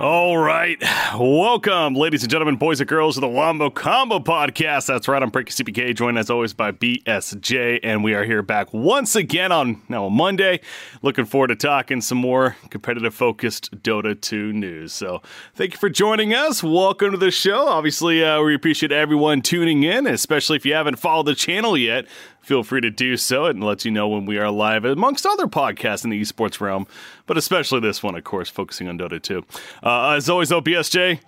[0.00, 0.76] All right.
[1.18, 4.86] Welcome, ladies and gentlemen, boys and girls, to the Wombo Combo Podcast.
[4.86, 5.22] That's right.
[5.22, 9.52] I'm Frankie CPK, joined as always by BSJ, and we are here back once again
[9.52, 10.60] on now Monday.
[11.00, 14.92] Looking forward to talking some more competitive focused Dota 2 news.
[14.92, 15.22] So
[15.54, 16.62] thank you for joining us.
[16.62, 17.66] Welcome to the show.
[17.66, 22.06] Obviously, uh, we appreciate everyone tuning in, especially if you haven't followed the channel yet
[22.46, 23.46] feel free to do so.
[23.46, 26.86] It lets you know when we are live, amongst other podcasts in the esports realm,
[27.26, 29.44] but especially this one, of course, focusing on Dota 2.
[29.82, 31.18] Uh, as always, BSJ,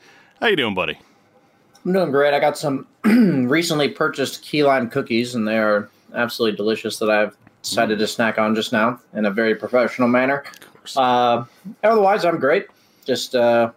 [0.41, 0.97] how you doing, buddy?
[1.85, 2.35] I'm doing great.
[2.35, 7.37] I got some recently purchased key lime cookies, and they are absolutely delicious that I've
[7.63, 8.03] decided mm.
[8.03, 10.45] to snack on just now in a very professional manner.
[10.97, 11.45] Uh,
[11.83, 12.69] otherwise, I'm great.
[13.05, 13.73] Just uh,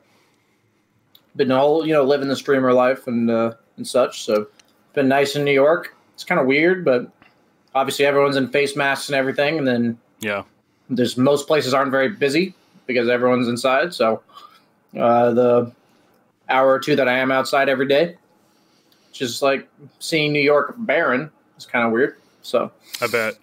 [1.36, 4.26] been all you know, living the streamer life and uh, and such.
[4.26, 4.46] So,
[4.94, 5.96] been nice in New York.
[6.14, 7.12] It's kind of weird, but
[7.74, 10.44] obviously everyone's in face masks and everything, and then yeah,
[10.90, 12.54] there's most places aren't very busy
[12.88, 13.94] because everyone's inside.
[13.94, 14.22] So
[14.98, 15.72] uh, the
[16.50, 18.18] hour or two that I am outside every day,
[19.12, 19.68] just like
[20.00, 22.18] seeing New York barren, is kind of weird.
[22.42, 22.72] So
[23.02, 23.36] I bet,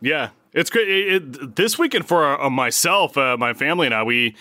[0.00, 0.88] yeah, it's great.
[0.88, 4.36] It, it, this weekend for uh, myself, uh, my family, and I, we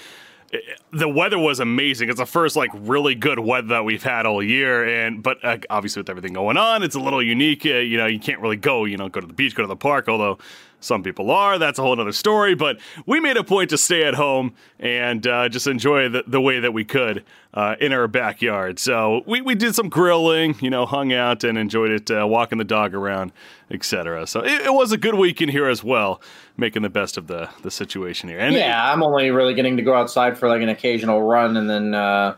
[0.91, 2.09] the weather was amazing.
[2.09, 5.57] It's the first like really good weather that we've had all year, and but uh,
[5.69, 7.65] obviously with everything going on, it's a little unique.
[7.65, 9.67] Uh, you know, you can't really go, you know, go to the beach, go to
[9.67, 10.09] the park.
[10.09, 10.39] Although
[10.81, 11.57] some people are.
[11.57, 12.55] That's a whole other story.
[12.55, 16.41] But we made a point to stay at home and uh, just enjoy the, the,
[16.41, 18.79] way that we could uh, in our backyard.
[18.79, 22.57] So we, we did some grilling, you know, hung out and enjoyed it, uh, walking
[22.57, 23.31] the dog around,
[23.69, 24.25] etc.
[24.25, 26.19] So it, it, was a good weekend here as well,
[26.57, 28.39] making the best of the, the situation here.
[28.39, 31.55] And yeah, it, I'm only really getting to go outside for like an occasional run
[31.57, 32.35] and then uh,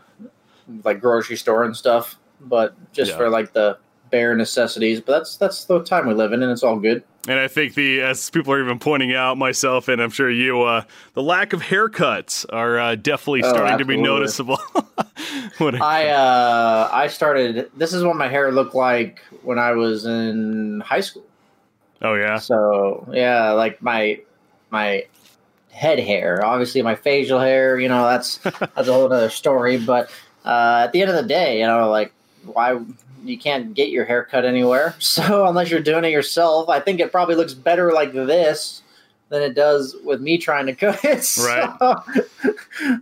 [0.84, 2.16] like grocery store and stuff.
[2.42, 3.16] But just yeah.
[3.16, 3.78] for like the
[4.14, 5.00] bare necessities.
[5.00, 7.02] But that's that's the time we live in, and it's all good.
[7.26, 10.62] And I think the as people are even pointing out, myself and I'm sure you,
[10.62, 14.60] uh, the lack of haircuts are uh, definitely oh, starting to be noticeable.
[15.60, 17.70] I uh, I started.
[17.76, 21.24] This is what my hair looked like when I was in high school.
[22.00, 22.38] Oh yeah.
[22.38, 24.20] So yeah, like my
[24.70, 25.06] my
[25.72, 26.44] head hair.
[26.44, 27.80] Obviously, my facial hair.
[27.80, 28.36] You know, that's
[28.76, 29.76] that's a whole other story.
[29.76, 30.08] But
[30.44, 32.12] uh, at the end of the day, you know, like
[32.44, 32.78] why
[33.24, 34.94] you can't get your hair cut anywhere.
[35.04, 38.82] So unless you're doing it yourself, I think it probably looks better like this
[39.28, 41.36] than it does with me trying to cut it.
[41.38, 41.76] Right.
[41.78, 42.54] So,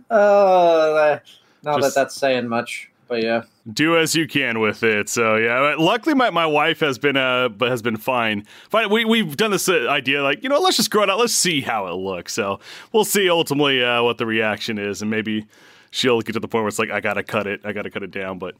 [0.15, 1.19] uh,
[1.63, 3.43] not Just, that that's saying much, but yeah.
[3.71, 5.09] do as you can with it.
[5.09, 8.45] So yeah, luckily my, my wife has been uh has been fine.
[8.69, 11.19] Fine, we we've done this uh, idea like you know let's just grow it out.
[11.19, 12.33] Let's see how it looks.
[12.33, 12.59] So
[12.91, 15.45] we'll see ultimately uh, what the reaction is, and maybe
[15.93, 18.03] she'll get to the point where it's like I gotta cut it, I gotta cut
[18.03, 18.55] it down, but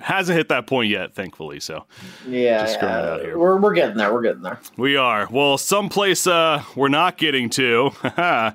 [0.00, 1.60] hasn't hit that point yet, thankfully.
[1.60, 1.84] So
[2.26, 3.34] yeah, yeah.
[3.34, 4.12] we're we're getting there.
[4.12, 4.60] We're getting there.
[4.76, 5.28] We are.
[5.30, 7.92] Well, someplace uh, we're not getting to.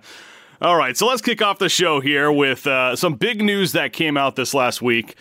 [0.62, 3.94] All right, so let's kick off the show here with uh, some big news that
[3.94, 5.16] came out this last week.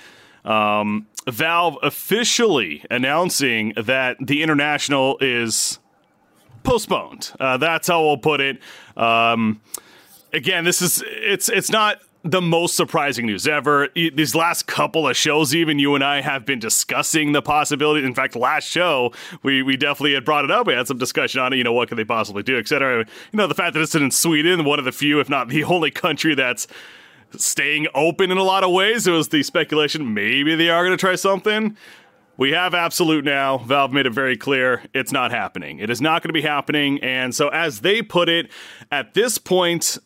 [0.45, 5.79] Um, Valve officially announcing that the international is
[6.63, 7.33] postponed.
[7.39, 8.61] Uh, that's how we'll put it.
[8.97, 9.63] Um,
[10.33, 13.89] again, this is it's it's not the most surprising news ever.
[13.95, 18.05] These last couple of shows, even you and I have been discussing the possibility.
[18.05, 19.13] In fact, last show
[19.43, 20.67] we we definitely had brought it up.
[20.67, 21.57] We had some discussion on it.
[21.57, 22.99] You know, what could they possibly do, etc.
[22.99, 25.65] You know, the fact that it's in Sweden, one of the few, if not the
[25.65, 26.67] only country that's
[27.37, 29.07] staying open in a lot of ways.
[29.07, 31.77] It was the speculation maybe they are going to try something.
[32.37, 33.59] We have Absolute now.
[33.59, 35.79] Valve made it very clear it's not happening.
[35.79, 36.99] It is not going to be happening.
[37.03, 38.51] And so, as they put it,
[38.91, 39.99] at this point,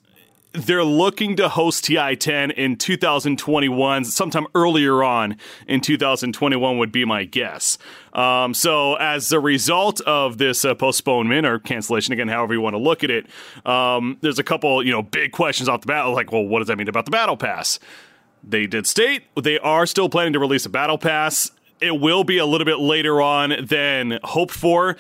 [0.55, 5.37] they're looking to host TI 10 in 2021, sometime earlier on
[5.67, 7.77] in 2021 would be my guess.
[8.13, 12.75] Um, so, as a result of this uh, postponement or cancellation, again, however you want
[12.75, 13.27] to look at it,
[13.67, 16.69] um, there's a couple, you know, big questions off the bat, like, well, what does
[16.69, 17.81] that mean about the Battle Pass?
[18.47, 21.51] They did state they are still planning to release a Battle Pass.
[21.81, 24.97] It will be a little bit later on than hoped for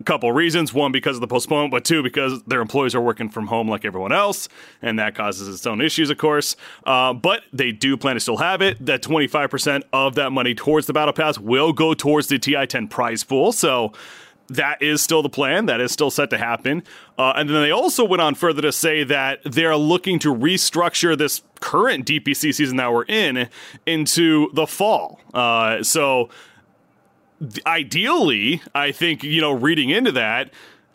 [0.00, 0.72] a couple reasons.
[0.72, 3.84] One, because of the postponement, but two, because their employees are working from home like
[3.84, 4.48] everyone else,
[4.82, 6.56] and that causes its own issues, of course.
[6.84, 8.84] Uh, but they do plan to still have it.
[8.84, 12.88] That 25% of that money towards the Battle Pass will go towards the TI 10
[12.88, 13.52] prize pool.
[13.52, 13.92] So
[14.48, 15.66] that is still the plan.
[15.66, 16.82] That is still set to happen.
[17.18, 21.16] Uh, and then they also went on further to say that they're looking to restructure
[21.16, 23.48] this current DPC season that we're in
[23.86, 25.20] into the fall.
[25.34, 26.30] Uh, so
[27.66, 30.50] ideally, I think, you know, reading into that,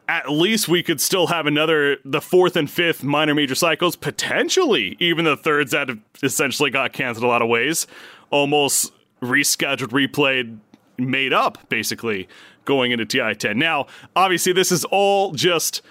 [0.07, 4.97] at least we could still have another the fourth and fifth minor major cycles potentially
[4.99, 5.89] even the thirds that
[6.21, 7.87] essentially got canceled a lot of ways
[8.29, 8.91] almost
[9.21, 10.57] rescheduled replayed
[10.97, 12.27] made up basically
[12.65, 15.81] going into ti10 now obviously this is all just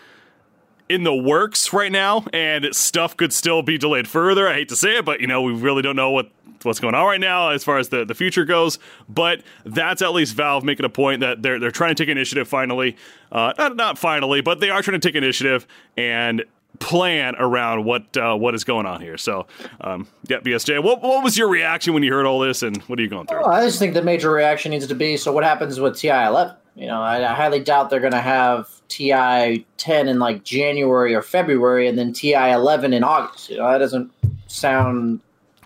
[0.88, 4.76] in the works right now and stuff could still be delayed further i hate to
[4.76, 6.30] say it but you know we really don't know what
[6.64, 8.78] what's going on right now as far as the, the future goes.
[9.08, 12.48] But that's at least Valve making a point that they're they're trying to take initiative
[12.48, 12.96] finally.
[13.30, 16.44] Uh, not not finally, but they are trying to take initiative and
[16.78, 19.18] plan around what uh, what is going on here.
[19.18, 19.46] So,
[19.80, 22.98] um, yeah, BSJ, what what was your reaction when you heard all this, and what
[22.98, 23.42] are you going through?
[23.44, 26.08] Oh, I just think the major reaction needs to be so what happens with TI
[26.08, 26.56] 11.
[26.74, 31.14] You know, I, I highly doubt they're going to have TI 10 in like January
[31.14, 33.50] or February, and then TI 11 in August.
[33.50, 34.10] You know, that doesn't
[34.46, 35.20] sound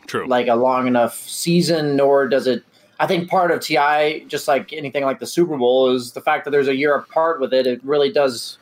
[0.06, 0.26] True.
[0.26, 2.64] like a long enough season, nor does it.
[2.99, 6.44] I think part of TI, just like anything like the Super Bowl, is the fact
[6.44, 7.67] that there's a year apart with it.
[7.67, 8.58] It really does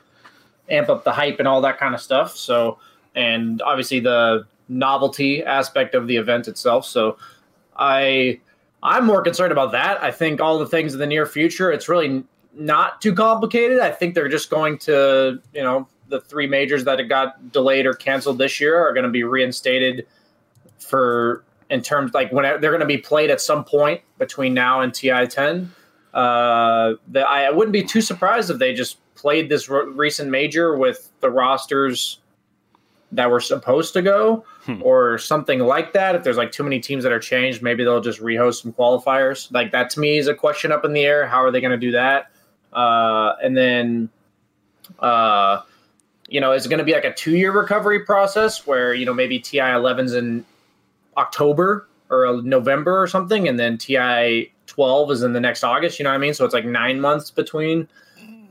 [0.68, 2.36] amp up the hype and all that kind of stuff.
[2.36, 2.78] So,
[3.14, 6.84] and obviously the novelty aspect of the event itself.
[6.84, 7.16] So,
[7.76, 8.40] I
[8.82, 10.02] I'm more concerned about that.
[10.02, 12.22] I think all the things in the near future, it's really
[12.56, 13.80] not too complicated.
[13.80, 17.94] I think they're just going to, you know, the three majors that got delayed or
[17.94, 20.06] canceled this year are going to be reinstated
[20.78, 24.80] for in terms like when they're going to be played at some point between now
[24.80, 25.72] and TI 10.
[26.12, 30.76] Uh, the, I wouldn't be too surprised if they just played this re- recent major
[30.76, 32.20] with the rosters
[33.10, 34.80] that were supposed to go hmm.
[34.82, 36.14] or something like that.
[36.14, 39.50] If there's like too many teams that are changed, maybe they'll just rehost some qualifiers.
[39.52, 41.26] Like that to me is a question up in the air.
[41.26, 42.30] How are they going to do that?
[42.74, 44.08] Uh, and then,
[44.98, 45.62] uh,
[46.28, 49.06] you know, is it going to be like a two year recovery process where, you
[49.06, 50.44] know, maybe TI 11's in
[51.16, 55.98] October or November or something, and then TI 12 is in the next August.
[55.98, 56.34] You know what I mean?
[56.34, 57.88] So it's like nine months between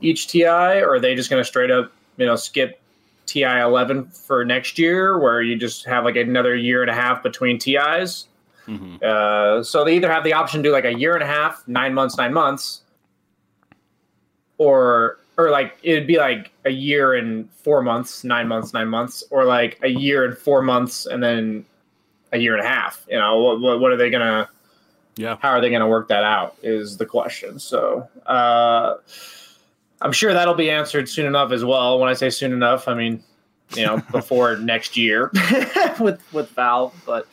[0.00, 2.80] each TI, or are they just going to straight up, you know, skip
[3.26, 7.22] TI 11 for next year, where you just have like another year and a half
[7.22, 8.28] between TIs?
[8.66, 8.96] Mm-hmm.
[9.02, 11.66] Uh, so they either have the option to do like a year and a half,
[11.68, 12.82] nine months, nine months,
[14.58, 19.24] or or like it'd be like a year and four months, nine months, nine months,
[19.30, 21.64] or like a year and four months, and then
[22.32, 23.04] a year and a half.
[23.08, 24.48] You know, what, what are they gonna?
[25.16, 25.36] Yeah.
[25.40, 26.56] How are they gonna work that out?
[26.62, 27.58] Is the question.
[27.58, 28.08] So.
[28.26, 28.96] Uh,
[30.04, 31.98] I'm sure that'll be answered soon enough as well.
[31.98, 33.22] When I say soon enough, I mean,
[33.74, 35.30] you know, before next year
[36.00, 36.94] with with Valve.
[37.06, 37.26] But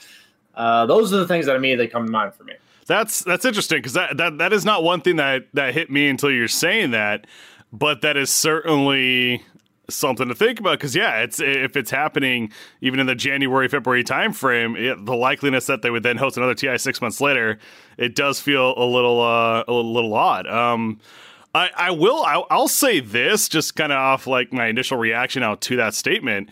[0.56, 2.54] uh, those are the things that immediately come to mind for me.
[2.92, 6.10] That's that's interesting because that, that that is not one thing that that hit me
[6.10, 7.26] until you're saying that,
[7.72, 9.46] but that is certainly
[9.88, 14.04] something to think about because yeah, it's if it's happening even in the January February
[14.04, 17.60] timeframe, it, the likeliness that they would then host another TI six months later,
[17.98, 20.46] it does feel a little uh, a little, odd.
[20.48, 21.00] Um,
[21.56, 25.44] I, I will I'll, I'll say this just kind of off like my initial reaction
[25.44, 26.50] out to that statement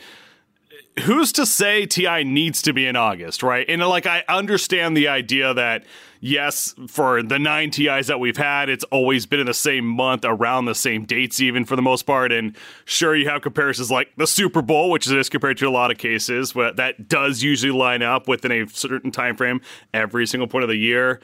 [1.02, 3.66] who's to say TI needs to be in August, right?
[3.68, 5.84] And like I understand the idea that
[6.20, 10.24] yes, for the nine TIs that we've had, it's always been in the same month,
[10.26, 12.32] around the same dates, even for the most part.
[12.32, 15.92] And sure, you have comparisons like the Super Bowl, which is compared to a lot
[15.92, 19.62] of cases, but that does usually line up within a certain time frame
[19.94, 21.20] every single point of the year.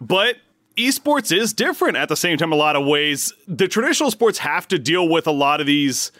[0.00, 0.36] But
[0.76, 3.32] esports is different at the same time, a lot of ways.
[3.46, 6.12] The traditional sports have to deal with a lot of these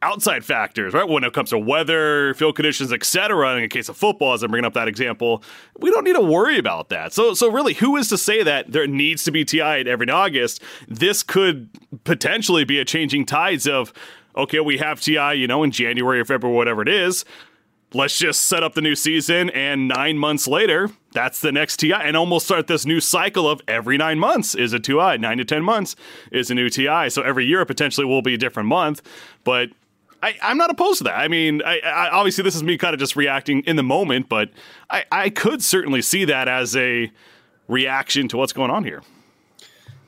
[0.00, 1.08] outside factors, right?
[1.08, 3.56] When it comes to weather, field conditions, etc.
[3.56, 5.42] In the case of football, as I'm bringing up that example,
[5.78, 7.12] we don't need to worry about that.
[7.12, 10.62] So, so really, who is to say that there needs to be TI every August?
[10.86, 11.68] This could
[12.04, 13.92] potentially be a changing tides of,
[14.36, 17.24] okay, we have TI, you know, in January or February, whatever it is.
[17.94, 21.94] Let's just set up the new season, and nine months later, that's the next TI,
[21.94, 25.44] and almost start this new cycle of every nine months is a TI, nine to
[25.46, 25.96] ten months
[26.30, 27.08] is a new TI.
[27.08, 29.00] So every year potentially will be a different month,
[29.42, 29.70] but
[30.22, 31.18] I, am not opposed to that.
[31.18, 34.28] I mean, I, I, obviously, this is me kind of just reacting in the moment,
[34.28, 34.50] but
[34.90, 37.10] I, I could certainly see that as a
[37.68, 39.02] reaction to what's going on here.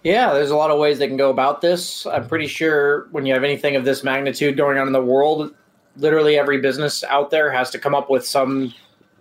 [0.02, 2.06] Yeah, there's a lot of ways they can go about this.
[2.06, 5.54] I'm pretty sure when you have anything of this magnitude going on in the world,
[5.96, 8.72] literally every business out there has to come up with some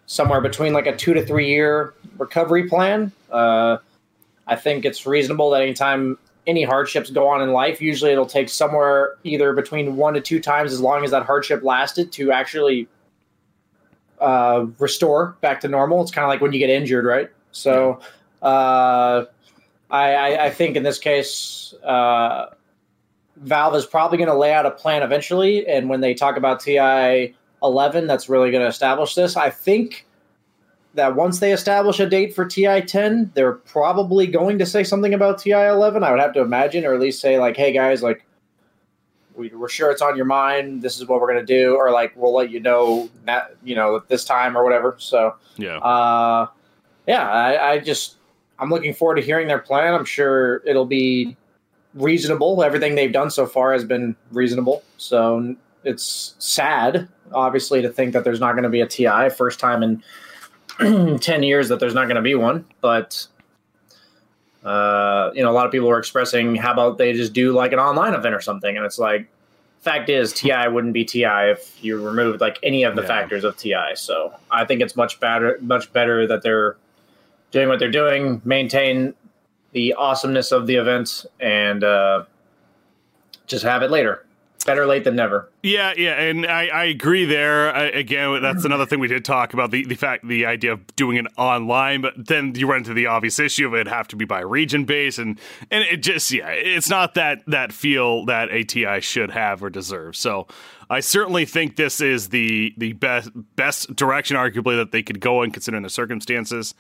[0.05, 3.12] somewhere between like a two to three year recovery plan.
[3.29, 3.77] Uh,
[4.48, 6.17] I think it's reasonable that anytime
[6.49, 10.39] any hardships go on in life, usually it'll take somewhere either between one to two
[10.39, 12.87] times as long as that hardship lasted to actually
[14.19, 16.01] uh, restore back to normal.
[16.01, 17.29] It's kind of like when you get injured, right?
[17.51, 17.99] So
[18.41, 19.25] uh,
[19.89, 22.47] I, I, think in this case, uh,
[23.37, 25.67] Valve is probably going to lay out a plan eventually.
[25.67, 29.37] And when they talk about TI 11, that's really going to establish this.
[29.37, 30.05] I think
[30.96, 35.13] that once they establish a date for TI 10, they're probably going to say something
[35.13, 36.03] about TI 11.
[36.03, 38.25] I would have to imagine, or at least say like, "Hey guys, like
[39.36, 40.81] we, are sure it's on your mind.
[40.81, 43.98] This is what we're gonna do," or like we'll let you know that you know
[43.98, 44.96] at this time or whatever.
[44.98, 46.48] So yeah, uh,
[47.08, 48.15] yeah, I, I just
[48.58, 49.93] I'm looking forward to hearing their plan.
[49.93, 51.38] I'm sure it'll be
[51.93, 52.63] reasonable.
[52.63, 54.84] Everything they've done so far has been reasonable.
[54.98, 59.60] So it's sad, obviously, to think that there's not going to be a TI first
[59.60, 60.03] time in
[61.19, 62.65] 10 years that there's not going to be one.
[62.81, 63.27] But,
[64.63, 67.74] uh, you know, a lot of people are expressing, how about they just do like
[67.74, 68.75] an online event or something?
[68.75, 69.29] And it's like,
[69.81, 73.07] fact is, TI wouldn't be TI if you removed like any of the yeah.
[73.07, 73.95] factors of TI.
[73.95, 76.77] So I think it's much better, much better that they're
[77.51, 79.13] doing what they're doing, maintain
[79.71, 82.25] the awesomeness of the event, and uh,
[83.48, 84.25] just have it later.
[84.65, 85.50] Better late than never.
[85.61, 87.75] Yeah, yeah, and I, I agree there.
[87.75, 90.95] I, again, that's another thing we did talk about the, the fact, the idea of
[90.95, 94.15] doing it online, but then you run into the obvious issue of it have to
[94.15, 95.37] be by region base, and
[95.69, 100.15] and it just yeah, it's not that that feel that ATI should have or deserve.
[100.15, 100.47] So
[100.89, 105.43] I certainly think this is the the best best direction, arguably, that they could go
[105.43, 106.73] in considering the circumstances.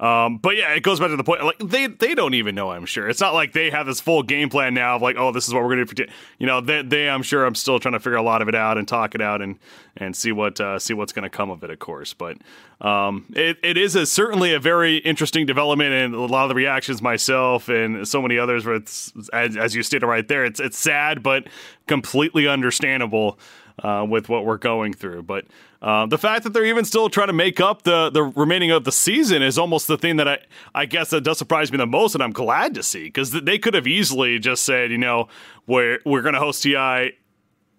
[0.00, 1.42] Um, but yeah, it goes back to the point.
[1.42, 2.70] Like they they don't even know.
[2.70, 5.32] I'm sure it's not like they have this full game plan now of like, oh,
[5.32, 6.06] this is what we're going to do.
[6.38, 8.54] You know, they, they I'm sure I'm still trying to figure a lot of it
[8.54, 9.58] out and talk it out and
[9.96, 11.70] and see what uh, see what's going to come of it.
[11.70, 12.38] Of course, but
[12.80, 16.54] um, it it is a, certainly a very interesting development and a lot of the
[16.54, 18.64] reactions myself and so many others.
[18.64, 21.46] Where it's as, as you stated right there, it's it's sad but
[21.86, 23.38] completely understandable
[23.82, 25.22] uh, with what we're going through.
[25.22, 25.46] But
[25.82, 28.84] uh, the fact that they're even still trying to make up the the remaining of
[28.84, 30.38] the season is almost the thing that I
[30.74, 33.58] I guess that does surprise me the most, and I'm glad to see because they
[33.58, 35.28] could have easily just said, you know,
[35.66, 37.12] we're we're going to host TI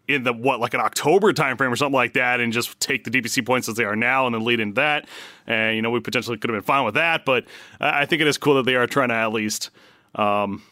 [0.08, 3.12] in the what like an October timeframe or something like that, and just take the
[3.12, 5.08] DPC points as they are now, and then lead into that.
[5.48, 7.46] And you know, we potentially could have been fine with that, but
[7.80, 9.70] I think it is cool that they are trying to at least.
[10.16, 10.64] Um,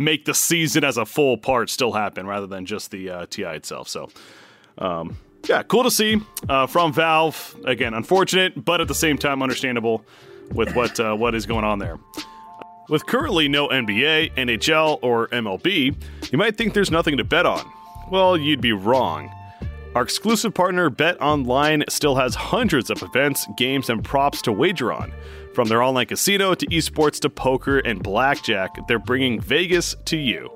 [0.00, 3.44] make the season as a full part still happen rather than just the uh, TI
[3.44, 3.86] itself.
[3.86, 4.08] So,
[4.78, 7.54] um, yeah, cool to see uh, from Valve.
[7.66, 10.04] Again, unfortunate, but at the same time understandable
[10.52, 11.98] with what uh, what is going on there.
[12.88, 15.94] With currently no NBA, NHL, or MLB,
[16.32, 17.64] you might think there's nothing to bet on.
[18.10, 19.32] Well, you'd be wrong.
[19.94, 24.92] Our exclusive partner Bet Online still has hundreds of events, games, and props to wager
[24.92, 25.12] on.
[25.54, 30.50] From their online casino to esports to poker and blackjack, they're bringing Vegas to you.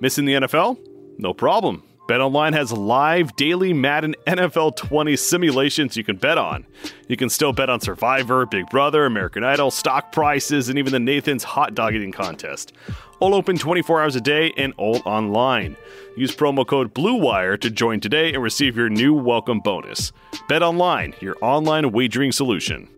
[0.00, 0.78] Missing the NFL?
[1.18, 1.82] No problem.
[2.08, 6.66] BetOnline has live daily Madden NFL 20 simulations you can bet on.
[7.06, 11.00] You can still bet on Survivor, Big Brother, American Idol, stock prices, and even the
[11.00, 12.72] Nathan's hot dog eating contest.
[13.20, 15.76] All open 24 hours a day and all online.
[16.16, 20.12] Use promo code BLUEWIRE to join today and receive your new welcome bonus.
[20.48, 22.88] Bet online, your online wagering solution.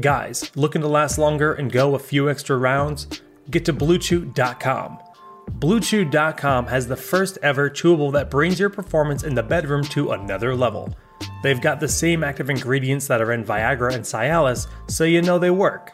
[0.00, 3.06] Guys, looking to last longer and go a few extra rounds?
[3.50, 4.98] Get to BlueChew.com.
[5.50, 10.54] BlueChew.com has the first ever chewable that brings your performance in the bedroom to another
[10.54, 10.94] level.
[11.42, 15.38] They've got the same active ingredients that are in Viagra and Cialis, so you know
[15.38, 15.92] they work.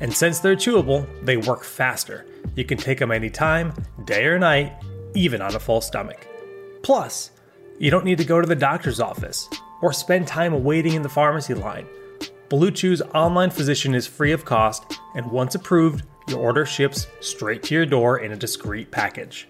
[0.00, 2.26] And since they're chewable, they work faster.
[2.54, 3.72] You can take them anytime,
[4.04, 4.72] day or night,
[5.14, 6.26] even on a full stomach.
[6.82, 7.30] Plus,
[7.78, 9.48] you don't need to go to the doctor's office
[9.82, 11.86] or spend time waiting in the pharmacy line.
[12.48, 17.62] Blue Chew's online physician is free of cost, and once approved, your order ships straight
[17.64, 19.48] to your door in a discreet package.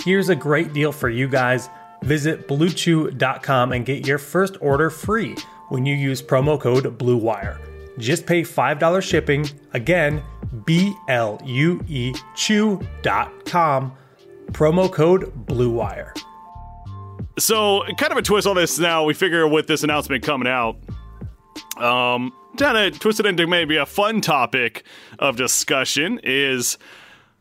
[0.00, 1.68] Here's a great deal for you guys.
[2.02, 5.36] Visit BlueChew.com and get your first order free
[5.68, 7.75] when you use promo code BLUEWIRE.
[7.98, 9.48] Just pay $5 shipping.
[9.72, 10.22] Again,
[10.64, 13.92] B L U E Chew.com.
[14.52, 16.12] Promo code BLUEWIRE.
[17.38, 19.04] So, kind of a twist on this now.
[19.04, 20.76] We figure with this announcement coming out,
[21.76, 24.84] um, kind of twisted into maybe a fun topic
[25.18, 26.78] of discussion is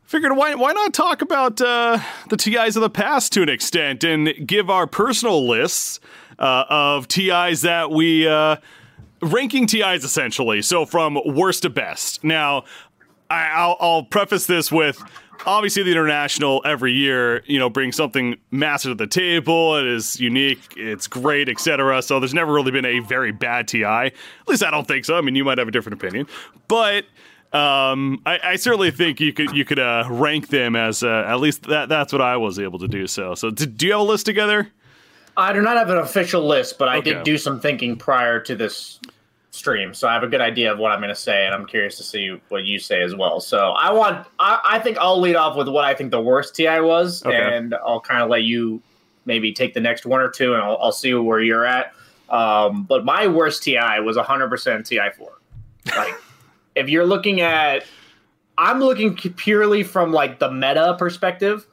[0.04, 4.04] figured why why not talk about uh, the TIs of the past to an extent
[4.04, 6.00] and give our personal lists
[6.40, 8.58] uh, of TIs that we uh,
[9.22, 10.62] ranking TIs essentially.
[10.62, 12.24] So from worst to best.
[12.24, 12.66] Now,
[13.30, 15.02] I, I'll, I'll preface this with
[15.46, 20.18] obviously the international every year you know brings something massive to the table it is
[20.20, 24.14] unique it's great etc so there's never really been a very bad ti at
[24.48, 26.26] least i don't think so i mean you might have a different opinion
[26.70, 27.04] but
[27.54, 31.40] um, I, I, certainly think you could you could uh, rank them as uh, at
[31.40, 33.08] least that that's what I was able to do.
[33.08, 34.74] So so do you have a list together?
[35.38, 37.14] I do not have an official list, but I okay.
[37.14, 39.00] did do some thinking prior to this
[39.52, 41.66] stream, so I have a good idea of what I'm going to say, and I'm
[41.66, 43.40] curious to see what you say as well.
[43.40, 46.56] So I want, I, I think I'll lead off with what I think the worst
[46.56, 47.36] TI was, okay.
[47.36, 48.82] and I'll kind of let you
[49.26, 51.94] maybe take the next one or two, and I'll, I'll see where you're at.
[52.30, 55.96] Um, but my worst TI was 100% TI4.
[55.96, 56.16] Like,
[56.76, 57.86] if you're looking at,
[58.58, 61.66] I'm looking purely from like the meta perspective.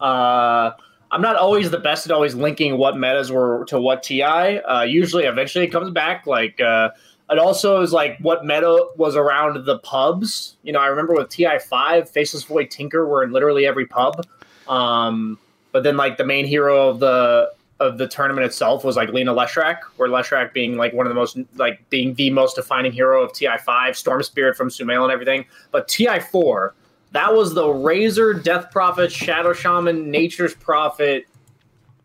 [0.00, 0.72] Uh,
[1.10, 4.22] I'm not always the best at always linking what metas were to what TI.
[4.22, 6.26] Uh, usually, eventually, it comes back.
[6.26, 6.90] Like uh,
[7.30, 10.56] it also is like what meta was around the pubs.
[10.62, 14.26] You know, I remember with TI5, Faceless Void Tinker were in literally every pub.
[14.68, 15.38] Um,
[15.72, 19.34] but then like the main hero of the of the tournament itself was like Lina
[19.34, 23.22] Leshrac, where Leshrac being like one of the most like being the most defining hero
[23.22, 25.44] of TI5, Storm Spirit from Sumail and everything.
[25.70, 26.70] But TI4,
[27.16, 31.26] that was the Razor, Death Prophet, Shadow Shaman, Nature's Prophet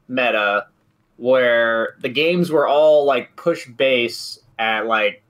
[0.08, 0.67] meta,
[1.17, 5.21] where the games were all like push base at like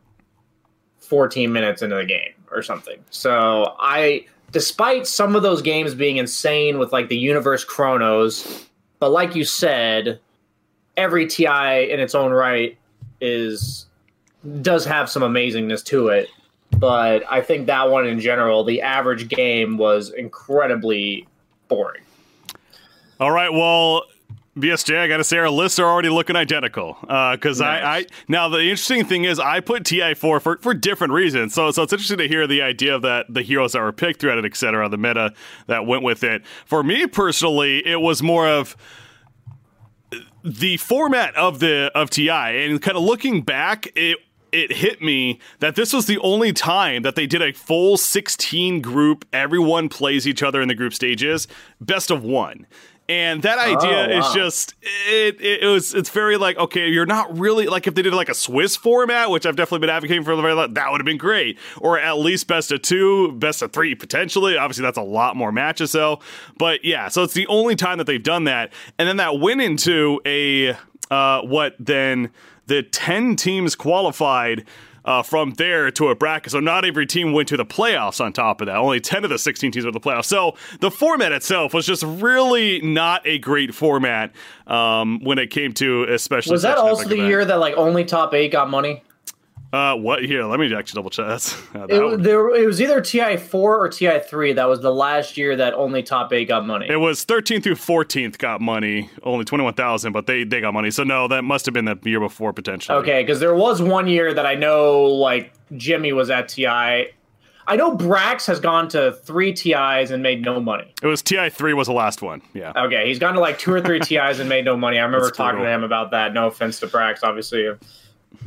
[1.00, 3.04] 14 minutes into the game or something.
[3.10, 8.68] So I, despite some of those games being insane with like the universe chronos,
[9.00, 10.20] but like you said,
[10.96, 12.78] every TI in its own right
[13.20, 13.88] is
[14.62, 16.30] does have some amazingness to it.
[16.78, 21.28] But I think that one in general, the average game was incredibly
[21.68, 22.02] boring.
[23.20, 24.04] All right, well,
[24.58, 26.98] BSJ, I gotta say our lists are already looking identical.
[27.02, 27.84] Because uh, nice.
[27.84, 31.54] I, I now the interesting thing is I put TI four for for different reasons.
[31.54, 34.20] So so it's interesting to hear the idea of that the heroes that were picked
[34.20, 34.90] throughout it, etc.
[34.90, 35.34] The meta
[35.68, 36.46] that went with it.
[36.66, 38.76] For me personally, it was more of
[40.44, 44.18] the format of the of TI and kind of looking back, it
[44.52, 48.82] it hit me that this was the only time that they did a full 16
[48.82, 51.48] group everyone plays each other in the group stages
[51.80, 52.66] best of one.
[53.10, 54.20] And that idea oh, wow.
[54.20, 54.74] is just
[55.10, 58.14] it, it, it, was it's very like okay you're not really like if they did
[58.14, 61.02] like a swiss format which i've definitely been advocating for the very long that would
[61.02, 61.58] have been great.
[61.80, 64.56] Or at least best of two best of three potentially.
[64.56, 66.20] Obviously that's a lot more matches though.
[66.58, 68.72] But yeah so it's the only time that they've done that.
[68.98, 70.78] And then that went into a
[71.10, 72.32] uh, what then
[72.68, 74.66] the 10 teams qualified
[75.04, 76.52] uh, from there to a bracket.
[76.52, 78.76] So not every team went to the playoffs on top of that.
[78.76, 80.26] Only 10 of the 16 teams went to the playoffs.
[80.26, 84.32] So the format itself was just really not a great format
[84.68, 86.52] um, when it came to especially.
[86.52, 87.30] Was that also the event.
[87.30, 89.04] year that like only top eight got money?
[89.74, 90.44] Uh, what here?
[90.44, 91.28] Let me actually double check.
[91.28, 94.54] That's, uh, that it, there, it was either TI four or TI three.
[94.54, 96.88] That was the last year that only top eight got money.
[96.90, 100.92] It was 13th through 14th got money, only 21,000, but they they got money.
[100.92, 102.98] So no, that must have been the year before potentially.
[102.98, 107.08] Okay, because there was one year that I know like Jimmy was at TI.
[107.68, 110.94] I know Brax has gone to three TIs and made no money.
[111.02, 112.42] It was TI three was the last one.
[112.54, 112.74] Yeah.
[112.76, 115.00] Okay, he's gone to like two or three TIs and made no money.
[115.00, 116.34] I remember talking to him about that.
[116.34, 117.70] No offense to Brax, obviously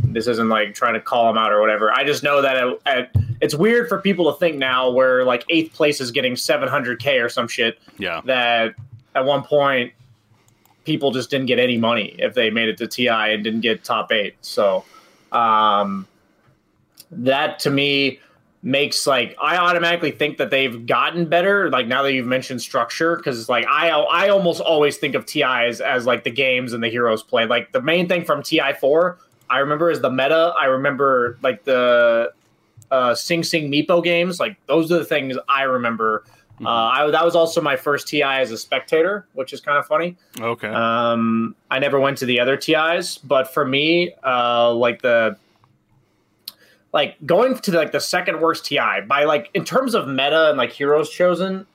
[0.02, 1.92] this isn't like trying to call him out or whatever.
[1.92, 5.44] I just know that at, at, it's weird for people to think now where like
[5.48, 7.78] eighth place is getting 700k or some shit.
[7.98, 8.20] Yeah.
[8.24, 8.74] That
[9.14, 9.92] at one point
[10.85, 13.85] people just didn't get any money if they made it to TI and didn't get
[13.85, 14.37] top eight.
[14.42, 14.85] So
[15.33, 16.07] um,
[17.11, 18.20] that to me
[18.62, 21.70] makes like I automatically think that they've gotten better.
[21.70, 25.42] Like now that you've mentioned structure, because like I I almost always think of TI
[25.42, 27.46] as, as like the games and the heroes play.
[27.46, 29.18] Like the main thing from TI four,
[29.50, 30.52] I remember is the meta.
[30.59, 32.33] I remember like the
[32.90, 34.40] uh, Sing Sing Meepo games.
[34.40, 36.24] Like those are the things I remember.
[36.64, 39.87] Uh, I, that was also my first TI as a spectator, which is kind of
[39.87, 40.16] funny.
[40.40, 40.68] Okay.
[40.68, 45.37] Um, I never went to the other TIs, but for me, uh, like the
[46.92, 50.57] like going to like the second worst TI by like in terms of meta and
[50.57, 51.66] like heroes chosen,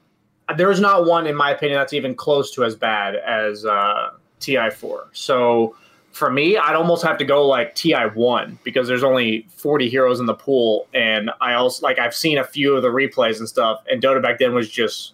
[0.55, 4.11] there is not one in my opinion that's even close to as bad as uh,
[4.39, 5.09] TI four.
[5.11, 5.75] So
[6.19, 10.19] for me, I'd almost have to go like TI one because there's only 40 heroes
[10.19, 13.47] in the pool, and I also like I've seen a few of the replays and
[13.47, 15.13] stuff, and Dota back then was just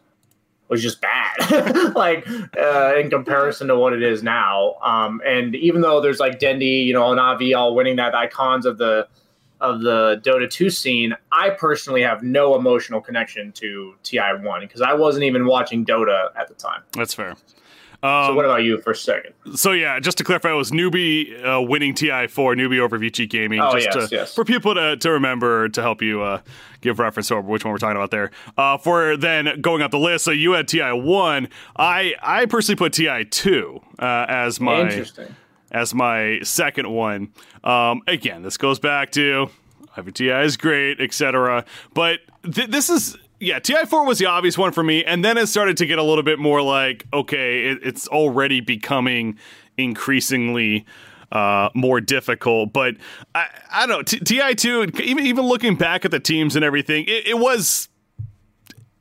[0.68, 4.74] was just bad, like uh, in comparison to what it is now.
[4.84, 8.80] Um, and even though there's like Dendi, you know, Navi all winning that icons of
[8.80, 9.08] the
[9.62, 14.94] of the Dota 2 scene, I personally have no emotional connection to TI1 because I
[14.94, 16.82] wasn't even watching Dota at the time.
[16.94, 17.36] That's fair.
[18.06, 19.34] Um, so what about you for a second?
[19.56, 23.26] So yeah, just to clarify, it was Newbee uh, winning TI four, Newbee over Vici
[23.26, 23.60] Gaming.
[23.60, 24.36] Oh just yes, to, yes.
[24.36, 26.42] For people to, to remember to help you uh,
[26.82, 28.30] give reference over which one we're talking about there.
[28.58, 31.50] Uh, for then going up the list, so you had TI one.
[31.78, 35.04] I I personally put TI two uh, as my
[35.72, 37.34] as my second one.
[37.64, 39.50] Um, again, this goes back to
[39.98, 41.66] IVTI is great, etc.
[41.94, 45.48] But th- this is yeah, TI4 was the obvious one for me, and then it
[45.48, 49.38] started to get a little bit more like okay, it, it's already becoming
[49.78, 50.86] increasingly.
[51.32, 52.96] Uh, more difficult, but
[53.34, 54.04] I, I don't know.
[54.04, 57.90] T- Ti2, even even looking back at the teams and everything, it, it was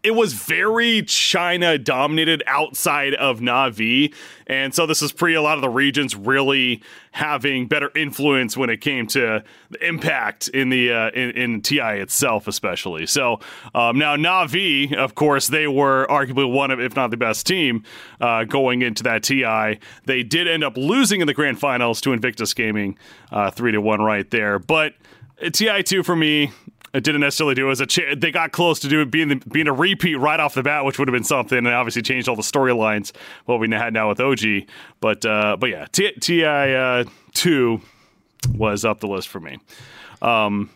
[0.05, 4.15] it was very China dominated outside of Navi.
[4.47, 8.69] And so this is pre a lot of the regions really having better influence when
[8.69, 13.07] it came to the impact in the uh, in, in TI itself, especially.
[13.07, 13.41] So
[13.75, 17.83] um, now Navi, of course, they were arguably one of, if not the best team
[18.21, 19.81] uh, going into that TI.
[20.05, 22.99] They did end up losing in the grand finals to Invictus Gaming,
[23.33, 24.59] uh, three to one right there.
[24.59, 24.93] But
[25.51, 26.53] TI two for me,
[26.95, 29.37] it didn't necessarily do it as a ch- they got close to doing being the,
[29.51, 32.29] being a repeat right off the bat, which would have been something, and obviously changed
[32.29, 33.13] all the storylines
[33.47, 34.69] what we had now with OG.
[35.01, 37.05] But uh, but yeah, T- Ti uh,
[37.35, 37.81] two
[38.55, 39.59] was up the list for me.
[40.23, 40.71] Um,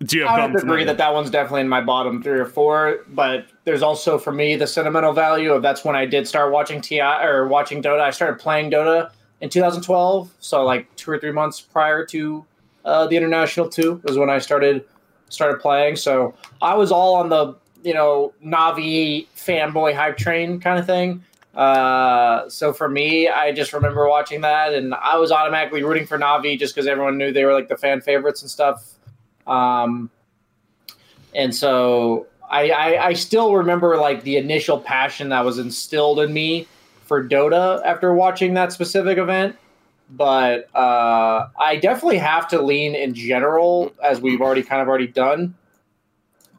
[0.00, 2.44] do you have I would agree that that one's definitely in my bottom three or
[2.44, 6.52] four, but there's also for me the sentimental value of that's when I did start
[6.52, 8.00] watching TI or watching Dota.
[8.00, 12.44] I started playing Dota in 2012, so like two or three months prior to
[12.86, 14.84] uh, the international two was when I started
[15.28, 15.96] started playing.
[15.96, 21.22] So I was all on the you know Navi fanboy hype train kind of thing.
[21.54, 26.18] Uh, so for me, I just remember watching that, and I was automatically rooting for
[26.18, 28.92] Navi just because everyone knew they were like the fan favorites and stuff.
[29.46, 30.10] Um,
[31.34, 36.32] and so I, I I still remember like the initial passion that was instilled in
[36.32, 36.68] me
[37.04, 39.56] for Dota after watching that specific event
[40.10, 45.08] but uh, I definitely have to lean in general, as we've already kind of already
[45.08, 45.54] done,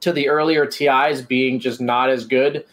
[0.01, 2.65] to the earlier TIs being just not as good.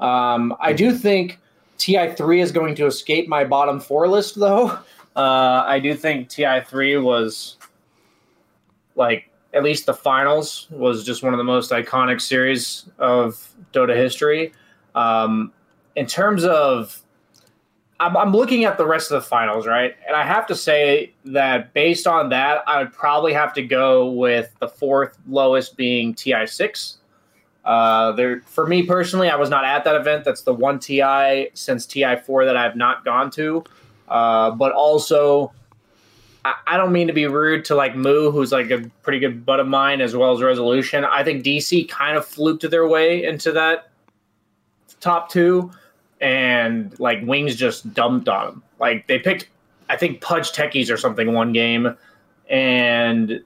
[0.00, 1.38] Um, I do think
[1.78, 4.78] TI three is going to escape my bottom four list, though.
[5.14, 7.58] Uh, I do think TI three was
[8.96, 13.94] like at least the finals was just one of the most iconic series of Dota
[13.94, 14.54] history.
[14.94, 15.52] Um,
[15.96, 17.01] in terms of
[18.02, 19.94] I'm, I'm looking at the rest of the finals, right?
[20.08, 24.10] And I have to say that based on that, I would probably have to go
[24.10, 26.98] with the fourth lowest being TI six.
[27.64, 30.24] Uh, there for me personally, I was not at that event.
[30.24, 33.62] That's the one TI since TI four that I have not gone to.
[34.08, 35.52] Uh, but also,
[36.44, 39.46] I, I don't mean to be rude to like Moo, who's like a pretty good
[39.46, 41.04] bud of mine, as well as Resolution.
[41.04, 43.90] I think DC kind of fluked their way into that
[44.98, 45.70] top two
[46.22, 48.62] and like Wings just dumped on them.
[48.78, 49.48] Like they picked,
[49.90, 51.96] I think Pudge Techies or something one game,
[52.48, 53.42] and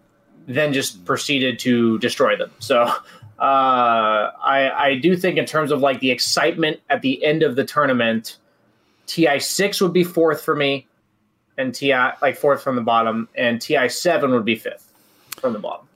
[0.46, 2.52] then just proceeded to destroy them.
[2.60, 2.92] So uh,
[3.40, 7.64] I I do think in terms of like the excitement at the end of the
[7.64, 8.36] tournament,
[9.06, 10.86] Ti six would be fourth for me,
[11.56, 14.92] and Ti like fourth from the bottom, and Ti seven would be fifth
[15.40, 15.88] from the bottom.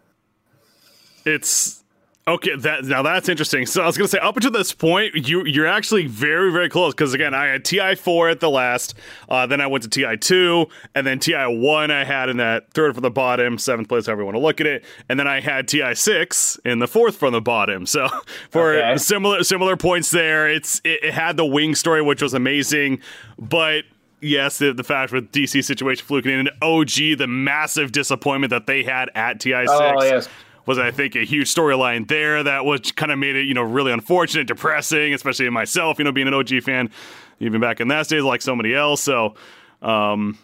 [1.26, 1.84] It's
[2.28, 3.64] Okay, that now that's interesting.
[3.66, 6.68] So I was going to say, up until this point, you you're actually very very
[6.68, 8.94] close because again, I had Ti four at the last,
[9.30, 12.72] uh, then I went to Ti two, and then Ti one I had in that
[12.72, 15.26] third from the bottom, seventh place, however you want to look at it, and then
[15.26, 17.86] I had Ti six in the fourth from the bottom.
[17.86, 18.06] So
[18.50, 18.98] for Okay.
[18.98, 23.00] similar similar points there, it's it, it had the wing story, which was amazing,
[23.38, 23.84] but.
[24.22, 28.66] Yes, the, the fact with DC situation fluking in, and OG, the massive disappointment that
[28.66, 30.28] they had at TI six Oh, yes.
[30.70, 33.62] Was I think a huge storyline there that was kind of made it you know
[33.62, 36.90] really unfortunate, depressing, especially in myself, you know, being an OG fan,
[37.40, 39.02] even back in that days, like somebody else.
[39.02, 39.34] So,
[39.82, 40.38] um,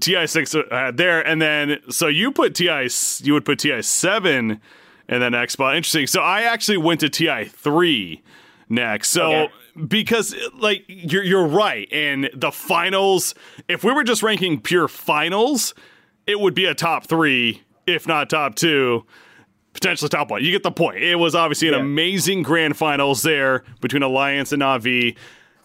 [0.00, 2.88] Ti six uh, there, and then so you put Ti,
[3.22, 4.58] you would put Ti seven,
[5.06, 5.76] and then X spot.
[5.76, 6.06] Interesting.
[6.06, 8.22] So I actually went to Ti three
[8.70, 9.10] next.
[9.10, 9.32] So.
[9.32, 9.52] Okay.
[9.86, 13.32] Because like you're you're right, and the finals.
[13.68, 15.72] If we were just ranking pure finals,
[16.26, 19.06] it would be a top three, if not top two
[19.80, 20.42] potentially top one.
[20.44, 20.98] You get the point.
[20.98, 21.80] It was obviously an Yeah.
[21.80, 25.16] amazing grand finals there between Alliance and Navi.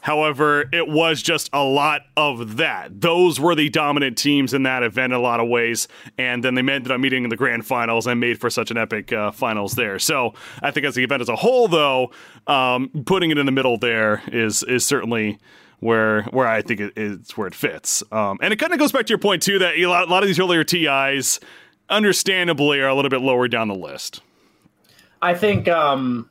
[0.01, 2.99] However, it was just a lot of that.
[2.99, 6.55] Those were the dominant teams in that event in a lot of ways, and then
[6.55, 9.31] they ended up meeting in the grand finals and made for such an epic uh,
[9.31, 9.99] finals there.
[9.99, 12.11] So I think as the event as a whole, though,
[12.47, 15.37] um, putting it in the middle there is is certainly
[15.79, 18.03] where where I think it is where it fits.
[18.11, 20.11] Um, and it kind of goes back to your point too that a lot, a
[20.11, 21.39] lot of these earlier TIs,
[21.89, 24.21] understandably, are a little bit lower down the list.
[25.21, 26.29] I think, um,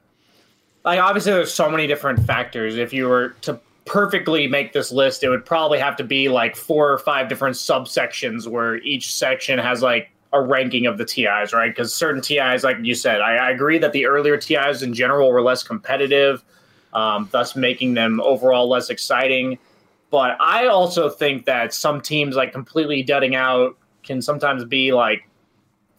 [0.84, 2.76] like, obviously, there's so many different factors.
[2.76, 6.56] If you were to perfectly make this list, it would probably have to be like
[6.56, 11.52] four or five different subsections where each section has like a ranking of the TIs,
[11.52, 11.68] right?
[11.68, 15.30] Because certain TIs, like you said, I, I agree that the earlier TIs in general
[15.30, 16.42] were less competitive,
[16.94, 19.58] um, thus making them overall less exciting.
[20.10, 25.28] But I also think that some teams, like completely dudding out, can sometimes be like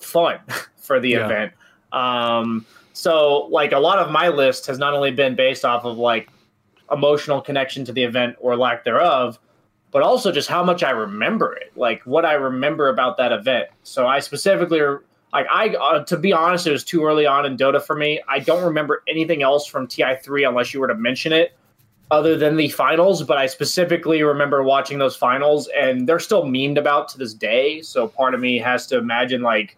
[0.04, 0.40] fun
[0.78, 1.26] for the Yeah.
[1.26, 1.54] event.
[1.92, 5.98] Um, so like a lot of my list has not only been based off of
[5.98, 6.30] like
[6.92, 9.40] emotional connection to the event or lack thereof,
[9.92, 13.70] but also just how much I remember it, like what I remember about that event.
[13.84, 14.82] So I specifically
[15.32, 18.22] like I uh, to be honest, it was too early on in Dota for me.
[18.28, 21.56] I don't remember anything else from TI3 unless you were to mention it
[22.12, 26.78] other than the finals, but I specifically remember watching those finals and they're still memed
[26.78, 27.82] about to this day.
[27.82, 29.78] So part of me has to imagine like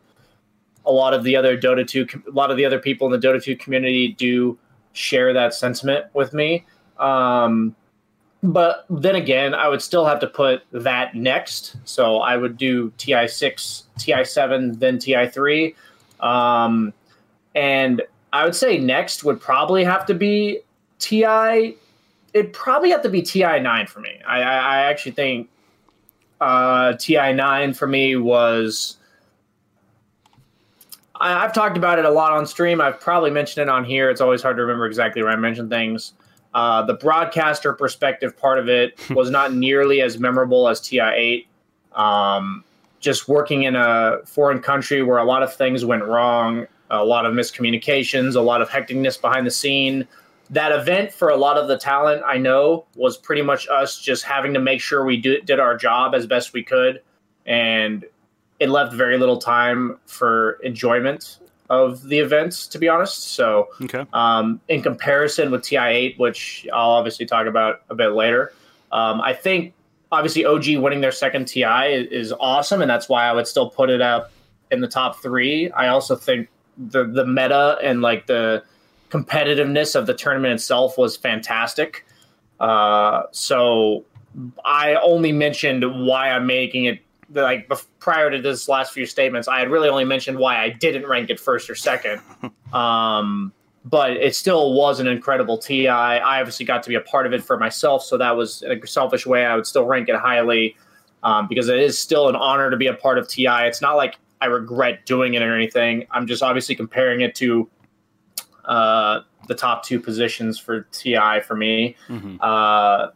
[0.86, 3.28] a lot of the other Dota 2, a lot of the other people in the
[3.28, 4.58] Dota 2 community do
[4.93, 6.65] share that sentiment with me.
[6.98, 7.76] Um,
[8.43, 11.78] but then again, I would still have to put that next.
[11.86, 15.74] So I would do TI6, TI7, then TI3.
[16.19, 16.93] Um,
[17.56, 20.60] and I would say next would probably have to be
[21.00, 21.78] TI.
[22.34, 24.19] It'd probably have to be TI9 for me.
[24.28, 25.50] I, I, I actually think
[26.41, 28.98] uh, TI9 for me was.
[31.19, 32.82] I, I've talked about it a lot on stream.
[32.82, 34.10] I've probably mentioned it on here.
[34.10, 36.13] It's always hard to remember exactly where I mentioned things.
[36.54, 41.45] Uh, the broadcaster perspective part of it was not nearly as memorable as TI8.
[41.93, 42.63] Um,
[42.99, 47.25] just working in a foreign country where a lot of things went wrong, a lot
[47.25, 50.08] of miscommunications, a lot of hecticness behind the scene.
[50.49, 54.23] That event for a lot of the talent I know was pretty much us just
[54.23, 57.01] having to make sure we do, did our job as best we could.
[57.45, 58.06] And
[58.60, 61.39] it left very little time for enjoyment
[61.70, 63.30] of the events, to be honest.
[63.34, 64.06] So, Okay.
[64.13, 68.54] um, in comparison with TI8, which I'll obviously talk about a bit later,
[68.91, 69.74] um, I think
[70.12, 73.70] obviously OG winning their second TI is, is awesome, and that's why I would still
[73.70, 74.32] put it up
[74.72, 75.72] in the top three.
[75.72, 78.63] I also think the the meta and like the
[79.10, 82.06] competitiveness of the tournament itself was fantastic.
[82.60, 84.04] Uh, so
[84.63, 87.00] I only mentioned why I'm making it
[87.36, 89.48] like bef- prior to this last few statements.
[89.48, 92.21] I had really only mentioned why I didn't rank it first or second.
[92.74, 93.54] Um,
[93.86, 95.88] but it still was an incredible TI.
[95.88, 98.71] I obviously got to be a part of it for myself, so that was in
[98.71, 99.45] a selfish way.
[99.45, 100.76] I would still rank it highly
[101.24, 103.48] um, because it is still an honor to be a part of TI.
[103.48, 106.06] It's not like I regret doing it or anything.
[106.12, 107.69] I'm just obviously comparing it to
[108.65, 111.95] uh, the top two positions for TI for me.
[112.41, 113.12] Uh,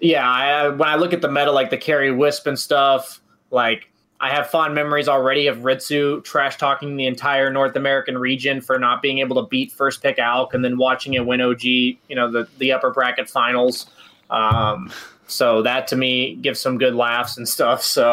[0.00, 3.20] yeah, I, when I look at the meta, like the carry wisp and stuff,
[3.54, 3.88] like
[4.20, 8.78] I have fond memories already of Ritsu trash talking the entire North American region for
[8.78, 11.98] not being able to beat first pick Alk, and then watching it win OG, you
[12.10, 13.86] know, the the upper bracket finals.
[14.30, 14.92] Um,
[15.26, 17.82] so that to me gives some good laughs and stuff.
[17.82, 18.12] So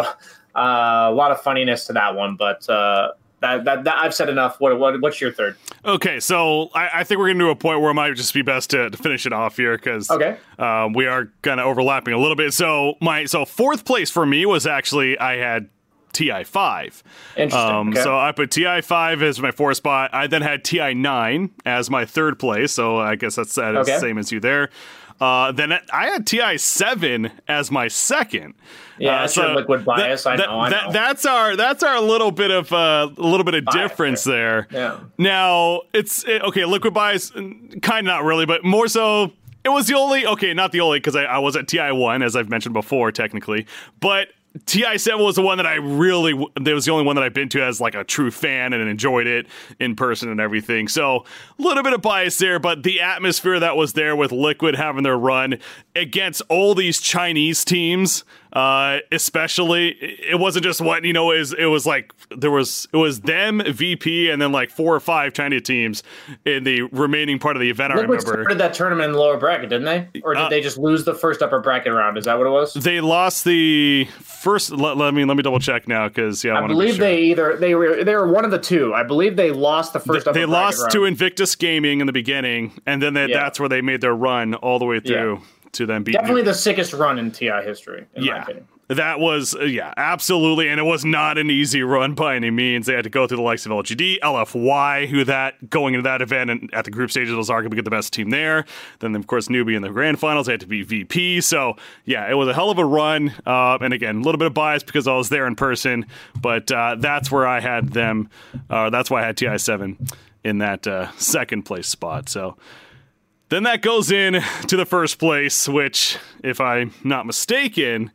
[0.55, 2.69] uh, a lot of funniness to that one, but.
[2.69, 4.59] Uh, that, that, that I've said enough.
[4.59, 5.57] What, what what's your third?
[5.83, 8.33] Okay, so I, I think we're going to do a point where it might just
[8.33, 10.37] be best to, to finish it off here because Okay.
[10.59, 12.53] um, we are kind of overlapping a little bit.
[12.53, 15.69] So my so fourth place for me was actually I had
[16.13, 17.01] TI5.
[17.37, 17.53] Interesting.
[17.75, 18.03] Um, okay.
[18.03, 20.11] So I put TI5 as my fourth spot.
[20.13, 22.71] I then had TI9 as my third place.
[22.71, 23.93] So I guess that's, that's Okay.
[23.93, 24.69] the same as you there.
[25.21, 28.55] Uh, then I had TI7 as my second.
[28.97, 30.25] Yeah, Uh, your liquid bias.
[30.25, 33.53] I that- know, that- That's our that's our little bit of uh, a little bit
[33.55, 34.67] of Bias difference there.
[34.71, 34.97] Yeah.
[35.17, 36.65] Now it's it, okay.
[36.65, 39.31] Liquid bias, kind of not really, but more so.
[39.63, 42.23] It was the only okay, not the only because I, I was at TI one
[42.23, 43.67] as I've mentioned before, technically,
[43.99, 44.29] but.
[44.65, 46.33] TI seven was the one that I really.
[46.59, 48.89] That was the only one that I've been to as like a true fan and
[48.89, 49.47] enjoyed it
[49.79, 50.89] in person and everything.
[50.89, 51.23] So
[51.57, 55.03] a little bit of bias there, but the atmosphere that was there with Liquid having
[55.03, 55.57] their run
[55.95, 61.31] against all these Chinese teams, uh, especially, it wasn't just what you know.
[61.31, 64.93] It was, it was like there was it was them, VP, and then like four
[64.95, 66.03] or five China teams
[66.45, 67.91] in the remaining part of the event.
[67.91, 70.21] I remember started that tournament in the lower bracket, didn't they?
[70.23, 72.17] Or did Uh, they just lose the first upper bracket round?
[72.17, 72.73] Is that what it was?
[72.73, 74.71] they lost the first.
[74.71, 76.95] Let, let me let me double check now because yeah, I, I wanna be believe
[76.95, 77.05] sure.
[77.05, 78.93] they either they were they were one of the two.
[78.93, 80.27] I believe they lost the first.
[80.27, 80.91] upper they bracket lost round.
[80.91, 83.37] to Invictus Gaming in the beginning, and then they, Yeah.
[83.41, 85.41] that's where they made their run all the way through
[85.73, 86.19] to them beating.
[86.19, 88.05] Definitely the sickest run in TI history.
[88.15, 88.67] In my yeah, opinion.
[88.89, 92.85] that was uh, yeah, absolutely, and it was not an easy run by any means.
[92.85, 96.21] They had to go through the likes of LGD, LFY, who that going into that
[96.21, 98.65] event and at the group stages it was arguably the best team there.
[98.99, 101.41] Then of course Newbee in the grand finals, they had to be VP.
[101.41, 103.33] So yeah, it was a hell of a run.
[103.45, 106.05] Uh, and again, a little bit of bias because I was there in person,
[106.41, 108.29] but uh, that's where I had them.
[108.69, 109.97] Uh, that's why I had TI seven
[110.43, 112.29] in that uh, second place spot.
[112.29, 112.57] So.
[113.51, 118.11] Then that goes in to the first place, which, if I'm not mistaken,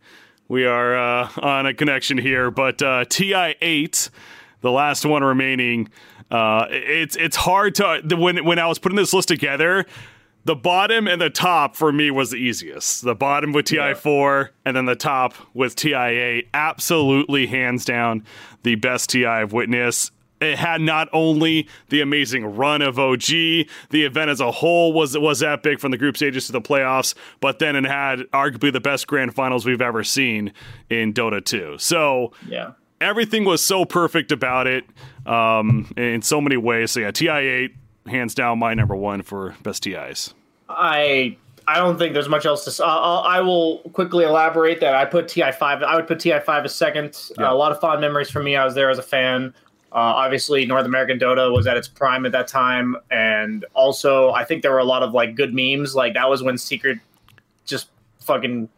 [0.48, 2.50] we are uh, on a connection here.
[2.50, 4.08] But uh, TI8,
[4.62, 5.90] the last one remaining,
[6.30, 9.84] uh, it's it's hard to when when I was putting this list together.
[10.46, 13.04] The bottom and the top for me was the easiest.
[13.04, 16.46] The bottom with TI4 and then the top with TI8.
[16.54, 18.24] Absolutely, hands down,
[18.62, 23.66] the best TI I've witnessed it had not only the amazing run of OG, the
[24.04, 27.58] event as a whole was was epic from the group stages to the playoffs, but
[27.58, 30.52] then it had arguably the best grand finals we've ever seen
[30.90, 31.76] in Dota 2.
[31.78, 32.72] So Yeah.
[33.00, 34.84] everything was so perfect about it
[35.24, 36.90] um, in so many ways.
[36.92, 37.70] So yeah, TI8
[38.06, 40.34] hands down my number one for best TIs.
[40.68, 41.36] I
[41.68, 42.84] I don't think there's much else to.
[42.84, 45.82] Uh, I'll, I will quickly elaborate that I put TI five.
[45.82, 47.18] I would put TI five as second.
[47.38, 47.48] Yeah.
[47.50, 48.54] Uh, a lot of fond memories for me.
[48.54, 49.52] I was there as a fan.
[49.96, 54.44] Uh, obviously, North American Dota was at its prime at that time, and also I
[54.44, 55.94] think there were a lot of like good memes.
[55.94, 56.98] Like that was when Secret
[57.64, 57.88] just
[58.20, 58.68] fucking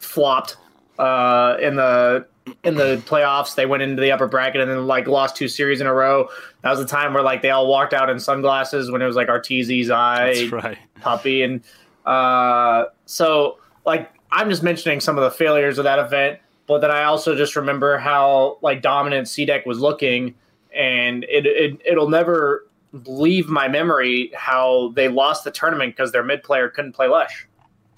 [0.00, 0.56] flopped
[0.98, 2.26] uh, in the
[2.64, 3.54] in the playoffs.
[3.54, 6.28] They went into the upper bracket and then like lost two series in a row.
[6.62, 9.14] That was the time where like they all walked out in sunglasses when it was
[9.14, 10.78] like Arteezy's eye right.
[11.00, 11.62] puppy and
[12.06, 16.90] uh so like i'm just mentioning some of the failures of that event but then
[16.90, 20.34] i also just remember how like dominant CDEC was looking
[20.74, 22.66] and it, it it'll never
[23.06, 27.46] leave my memory how they lost the tournament because their mid player couldn't play lesh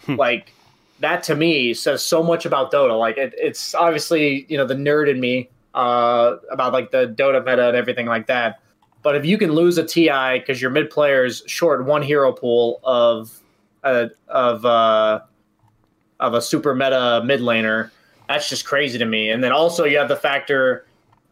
[0.08, 0.52] like
[1.00, 2.98] that to me says so much about dota.
[2.98, 7.44] Like it, it's obviously you know the nerd in me uh about like the dota
[7.44, 8.60] meta and everything like that.
[9.02, 12.80] But if you can lose a TI because your mid players short one hero pool
[12.82, 13.40] of
[13.84, 15.20] uh, of uh,
[16.18, 17.90] of a super meta mid laner,
[18.28, 19.30] that's just crazy to me.
[19.30, 20.86] And then also you have the factor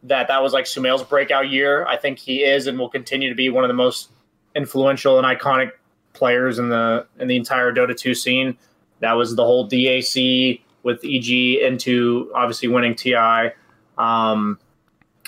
[0.07, 1.85] that that was like Sumail's breakout year.
[1.85, 4.09] I think he is and will continue to be one of the most
[4.55, 5.71] influential and iconic
[6.13, 8.57] players in the in the entire Dota 2 scene.
[8.99, 13.51] That was the whole DAC with EG into obviously winning TI.
[13.97, 14.59] Um,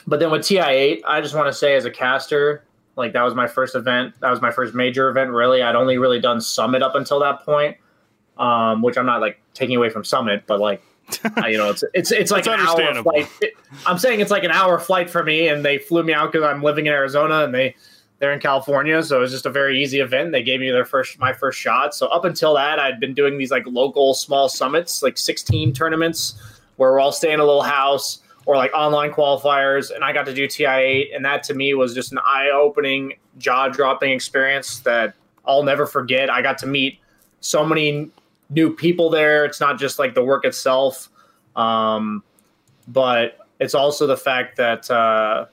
[0.05, 2.63] but then with TI8, I just want to say as a caster,
[2.95, 4.13] like that was my first event.
[4.21, 5.31] That was my first major event.
[5.31, 7.77] Really, I'd only really done Summit up until that point,
[8.37, 10.81] um, which I'm not like taking away from Summit, but like
[11.37, 13.29] I- you know, it's it's it's like That's an hour flight.
[13.41, 13.53] It-
[13.85, 16.45] I'm saying it's like an hour flight for me, and they flew me out because
[16.45, 17.75] I'm living in Arizona and they
[18.19, 20.31] they're in California, so it was just a very easy event.
[20.31, 21.93] They gave me their first my first shot.
[21.93, 26.33] So up until that, I'd been doing these like local small summits, like 16 tournaments,
[26.77, 30.25] where we're all staying in a little house or like online qualifiers, and I got
[30.25, 35.13] to do TI8, and that to me was just an eye-opening, jaw-dropping experience that
[35.45, 36.29] I'll never forget.
[36.29, 36.99] I got to meet
[37.41, 38.09] so many
[38.49, 39.45] new people there.
[39.45, 41.09] It's not just like the work itself,
[41.55, 42.23] um,
[42.87, 45.45] but it's also the fact that uh,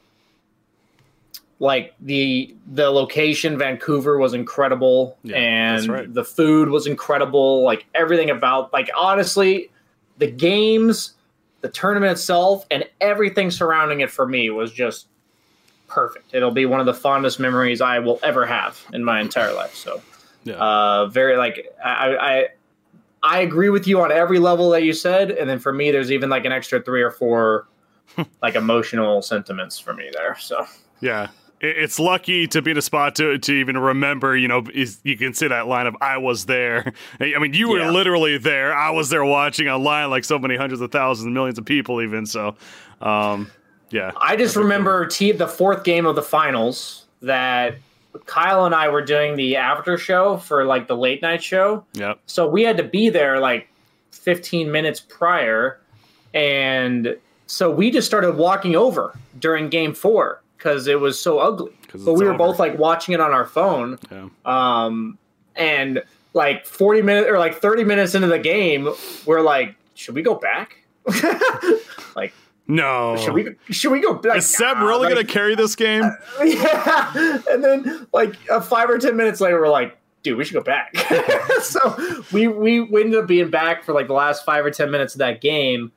[1.58, 6.12] like the the location, Vancouver was incredible, Yeah, and right.
[6.12, 7.62] the food was incredible.
[7.62, 9.70] Like everything about like honestly,
[10.18, 11.14] the games,
[11.60, 15.06] the tournament itself, and everything surrounding it for me was just
[15.86, 16.34] perfect.
[16.34, 19.74] It'll be one of the fondest memories I will ever have in my entire life.
[19.74, 20.02] So
[20.42, 20.54] Yeah.
[20.56, 22.48] uh, very like I, I
[23.24, 26.12] I agree with you on every level that you said, and then for me, there's
[26.12, 27.66] even like an extra three or four
[28.42, 30.36] like emotional sentiments for me there.
[30.38, 30.66] So
[31.00, 31.28] yeah,
[31.60, 34.36] it's lucky to be in a spot to to even remember.
[34.36, 37.70] You know, is, you can say that line of "I was there." I mean, you
[37.70, 37.90] were yeah.
[37.90, 38.74] literally there.
[38.74, 42.26] I was there watching online, like so many hundreds of thousands, millions of people, even.
[42.26, 42.56] So,
[43.00, 43.50] um,
[43.90, 44.12] yeah.
[44.20, 47.76] I just remember t- the fourth game of the finals that
[48.26, 51.84] Kyle and I were doing the after show for like the late night show.
[51.94, 52.20] Yep.
[52.26, 53.68] So we had to be there like
[54.12, 55.80] 15 minutes prior,
[56.32, 61.72] and so we just started walking over during game four because it was so ugly.
[61.92, 62.38] But we were over.
[62.38, 63.98] both like watching it on our phone.
[64.10, 64.28] Yeah.
[64.44, 65.18] Um,
[65.54, 66.02] and
[66.32, 68.88] like 40 minutes or like 30 minutes into the game,
[69.24, 70.78] we're like, should we go back?
[72.16, 72.32] like,
[72.66, 73.16] no.
[73.16, 74.38] Should we should we go back?
[74.38, 76.04] Is Ceb really like, gonna carry this game?
[76.04, 77.40] Uh, yeah.
[77.50, 80.62] And then like uh, five or ten minutes later, we're like, dude, we should go
[80.62, 80.96] back.
[81.62, 85.14] so we we ended up being back for like the last five or ten minutes
[85.14, 85.92] of that game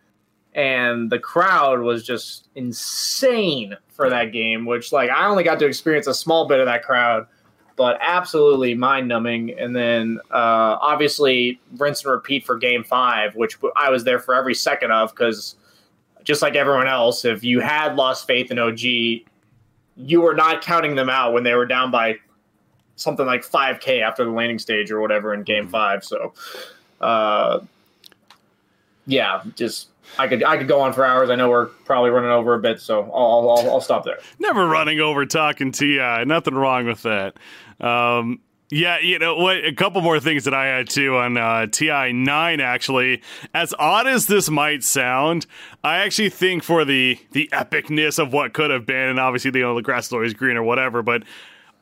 [0.58, 5.66] and the crowd was just insane for that game which like i only got to
[5.66, 7.28] experience a small bit of that crowd
[7.76, 13.58] but absolutely mind numbing and then uh, obviously rinse and repeat for game five which
[13.76, 15.56] i was there for every second of because
[16.28, 20.94] just like everyone else if you had lost faith in og you were not counting
[20.94, 22.18] them out when they were down by
[22.98, 25.72] something like 5k after the landing stage or whatever in game mm-hmm.
[25.72, 26.34] five so
[27.00, 27.60] uh,
[29.06, 29.88] yeah just
[30.20, 31.30] I could I could go on for hours.
[31.30, 34.20] I know we're probably running over a bit, so I'll I'll, I'll stop there.
[34.40, 36.24] Never running over talking Ti.
[36.24, 37.36] Nothing wrong with that.
[37.82, 38.40] Um,
[38.70, 39.64] yeah, you know what?
[39.64, 42.60] A couple more things that I had too on uh, Ti nine.
[42.60, 43.22] Actually,
[43.54, 45.46] as odd as this might sound,
[45.84, 49.60] I actually think for the the epicness of what could have been, and obviously the,
[49.60, 51.24] you know, the grass is always green or whatever, but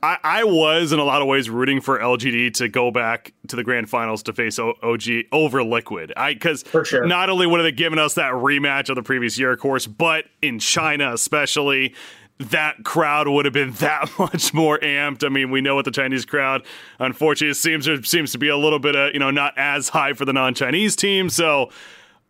[0.03, 3.55] I, I, was in a lot of ways rooting for LGD to go back to
[3.55, 6.13] the grand finals to face o- OG over Liquid.
[6.15, 7.07] I because sure.
[7.07, 9.87] not only would have they given us that rematch of the previous year, of course,
[9.87, 11.95] but in China especially.
[12.37, 15.25] That crowd would have been that much more amped.
[15.25, 16.65] I mean, we know what the Chinese crowd,
[16.99, 20.25] unfortunately, seems seems to be a little bit of you know not as high for
[20.25, 21.29] the non-Chinese team.
[21.29, 21.71] So,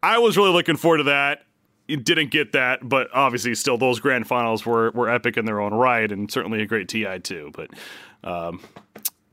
[0.03, 1.45] I was really looking forward to that
[1.87, 5.73] didn't get that, but obviously, still those grand finals were were epic in their own
[5.73, 7.51] right, and certainly a great Ti too.
[7.53, 7.69] But
[8.23, 8.59] um,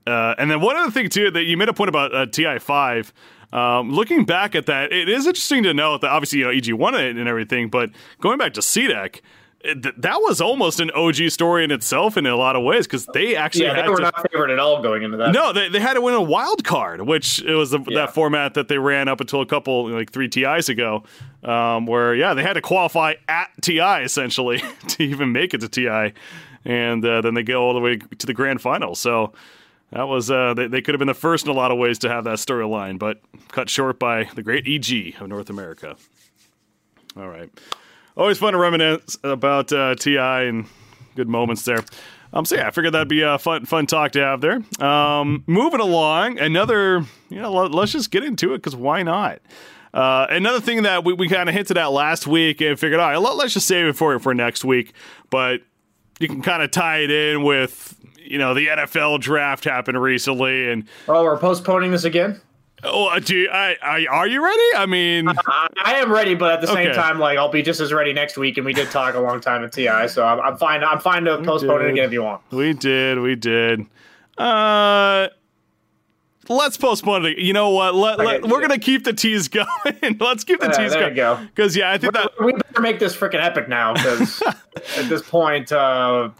[0.06, 2.58] uh, and then one other thing too that you made a point about uh, Ti
[2.58, 3.12] five.
[3.52, 6.72] Um, looking back at that, it is interesting to note that obviously you know EG
[6.72, 9.20] won it and everything, but going back to CDEC,
[9.64, 13.36] that was almost an OG story in itself in a lot of ways because they
[13.36, 15.32] actually yeah, they were to, not favored at all going into that.
[15.32, 18.00] No, they, they had to win a wild card, which it was the, yeah.
[18.00, 21.04] that format that they ran up until a couple like three TIs ago,
[21.44, 25.68] um, where yeah they had to qualify at TI essentially to even make it to
[25.68, 26.12] TI,
[26.64, 28.96] and uh, then they go all the way to the grand final.
[28.96, 29.32] So
[29.90, 32.00] that was uh, they, they could have been the first in a lot of ways
[32.00, 35.94] to have that storyline, but cut short by the great EG of North America.
[37.16, 37.50] All right
[38.16, 40.66] always fun to reminisce about uh, Ti and
[41.14, 41.84] good moments there.
[42.32, 44.62] Um, so yeah, I figured that'd be a fun fun talk to have there.
[44.84, 49.40] Um, moving along, another you know let, us just get into it because why not?
[49.92, 53.10] Uh, another thing that we, we kind of hinted at last week and figured, all
[53.10, 54.94] right, let, let's just save it for for next week.
[55.28, 55.60] But
[56.18, 60.70] you can kind of tie it in with you know the NFL draft happened recently,
[60.70, 62.40] and oh, we're postponing this again.
[62.84, 64.76] Oh, uh, do you, I, I, are you ready?
[64.76, 66.92] I mean, I, I am ready, but at the same okay.
[66.92, 68.56] time, like I'll be just as ready next week.
[68.56, 70.82] And we did talk a long time at TI, so I'm, I'm fine.
[70.82, 71.88] I'm fine to we postpone did.
[71.88, 72.42] it again if you want.
[72.50, 73.86] We did, we did.
[74.36, 75.28] Uh,
[76.48, 77.38] let's postpone it.
[77.38, 77.94] You know what?
[77.94, 79.68] Let, okay, let, we're gonna keep the teas going.
[80.18, 81.14] let's keep the uh, teas going.
[81.14, 81.38] go.
[81.54, 83.94] Because yeah, I think we're, that we better make this freaking epic now.
[83.94, 84.42] Because
[84.96, 86.30] at this point, uh,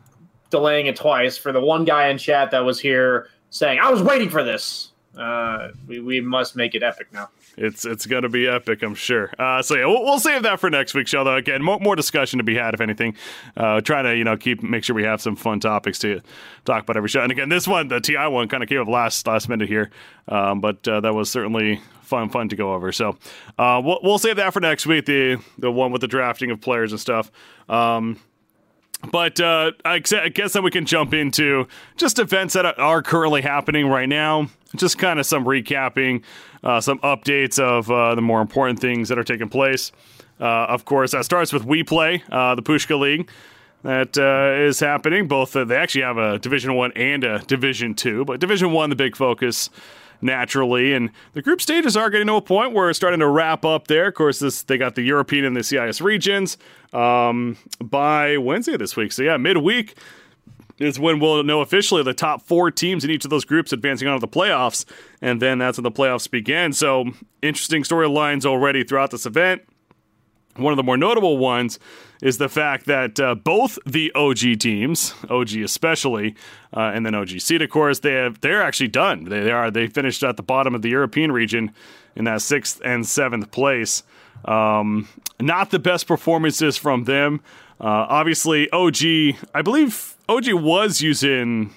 [0.51, 4.03] delaying it twice for the one guy in chat that was here saying, "I was
[4.03, 7.29] waiting for this." Uh, we, we must make it epic now.
[7.57, 9.31] It's it's going to be epic, I'm sure.
[9.39, 11.23] Uh, so yeah, we'll, we'll, save that for next week's show.
[11.23, 13.17] Though again, more, more discussion to be had, if anything.
[13.57, 16.23] Uh, trying to you know keep make sure we have some fun topics to
[16.65, 17.21] talk about every show.
[17.21, 19.91] And again, this one, the Ti one, kind of came up last last minute here,
[20.29, 22.91] um, but uh, that was certainly fun fun to go over.
[22.91, 23.19] So
[23.59, 25.05] uh, we'll we'll save that for next week.
[25.05, 27.31] The the one with the drafting of players and stuff.
[27.69, 28.19] Um,
[29.11, 33.89] but uh, I guess that we can jump into just events that are currently happening
[33.89, 34.49] right now.
[34.77, 36.23] Just kind of some recapping,
[36.63, 39.93] uh, some updates of uh, the more important things that are taking place.
[40.41, 43.29] Uh, of course, that starts with WePlay, uh, the Pushka League
[43.83, 45.29] that uh, is happening.
[45.29, 48.97] Both they actually have a Division One and a Division Two, but Division One the
[48.97, 49.71] big focus
[50.23, 50.93] naturally.
[50.95, 53.89] And the group stages are getting to a point where it's starting to wrap up
[53.89, 54.07] there.
[54.07, 56.57] Of course, this they got the European and the CIS regions
[56.93, 59.13] um, by Wednesday this week.
[59.13, 59.95] So yeah, midweek
[60.79, 64.09] is when we'll know officially the top four teams in each of those groups advancing
[64.09, 64.85] on to the playoffs,
[65.21, 66.73] and then that's when the playoffs begin.
[66.73, 67.11] So
[67.41, 69.63] interesting storylines already throughout this event.
[70.57, 71.79] one of the more notable ones
[72.23, 76.35] is the fact that uh, both the OG teams, OG especially,
[76.75, 79.25] uh, and then OG Seed, of course, they have they're actually done.
[79.25, 81.75] They, they are they finished at the bottom of the European region
[82.15, 84.05] in that sixth and seventh place.
[84.45, 85.09] Um,
[85.41, 87.41] not the best performances from them.
[87.81, 91.75] Uh, obviously, OG, I believe OG was using.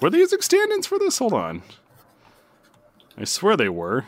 [0.00, 1.18] Were they using stand-ins for this?
[1.18, 1.62] Hold on.
[3.16, 4.06] I swear they were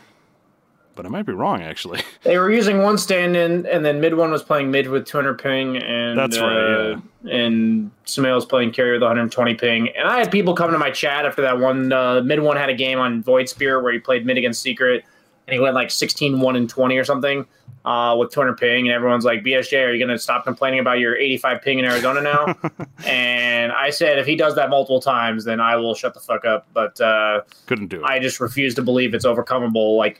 [0.95, 2.01] but I might be wrong actually.
[2.23, 5.77] They were using one stand in, and then MidOne was playing mid with 200 ping,
[5.77, 6.93] and that's right.
[6.93, 7.35] Uh, yeah.
[7.35, 10.89] And Sumail was playing carry with 120 ping, and I had people come to my
[10.89, 11.93] chat after that one.
[11.93, 15.03] Uh, MidOne had a game on Void Spirit where he played mid against Secret,
[15.47, 17.45] and he went like 16 1 and 20 or something
[17.85, 20.99] uh, with 200 ping, and everyone's like, BSJ, are you going to stop complaining about
[20.99, 22.55] your 85 ping in Arizona now?
[23.05, 26.45] and I said, if he does that multiple times, then I will shut the fuck
[26.45, 26.67] up.
[26.73, 28.03] But uh, couldn't do it.
[28.03, 29.97] I just refuse to believe it's overcomable.
[29.97, 30.19] Like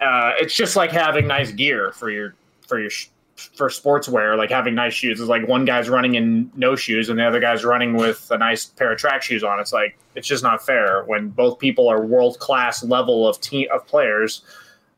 [0.00, 2.34] uh, it's just like having nice gear for your
[2.66, 2.90] for your
[3.36, 4.36] for sportswear.
[4.36, 7.40] Like having nice shoes is like one guy's running in no shoes and the other
[7.40, 9.60] guy's running with a nice pair of track shoes on.
[9.60, 13.68] It's like it's just not fair when both people are world class level of team
[13.72, 14.42] of players.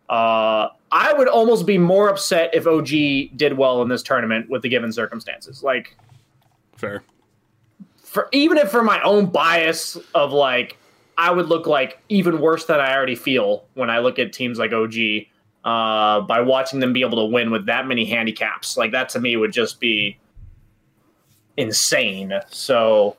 [0.09, 4.63] Uh, I would almost be more upset if OG did well in this tournament with
[4.63, 5.63] the given circumstances.
[5.63, 5.97] Like,
[6.77, 7.03] fair.
[7.99, 10.79] For even if for my own bias of like
[11.19, 14.59] I would look like even worse than I already feel when I look at teams
[14.59, 14.95] like OG
[15.65, 18.77] uh, by watching them be able to win with that many handicaps.
[18.77, 20.17] Like that to me would just be
[21.57, 22.33] insane.
[22.51, 23.17] So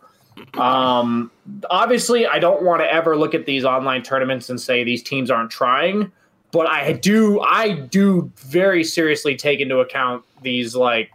[0.53, 1.29] um,
[1.69, 5.29] obviously, I don't want to ever look at these online tournaments and say these teams
[5.29, 6.09] aren't trying,
[6.51, 11.11] but I do I do very seriously take into account these like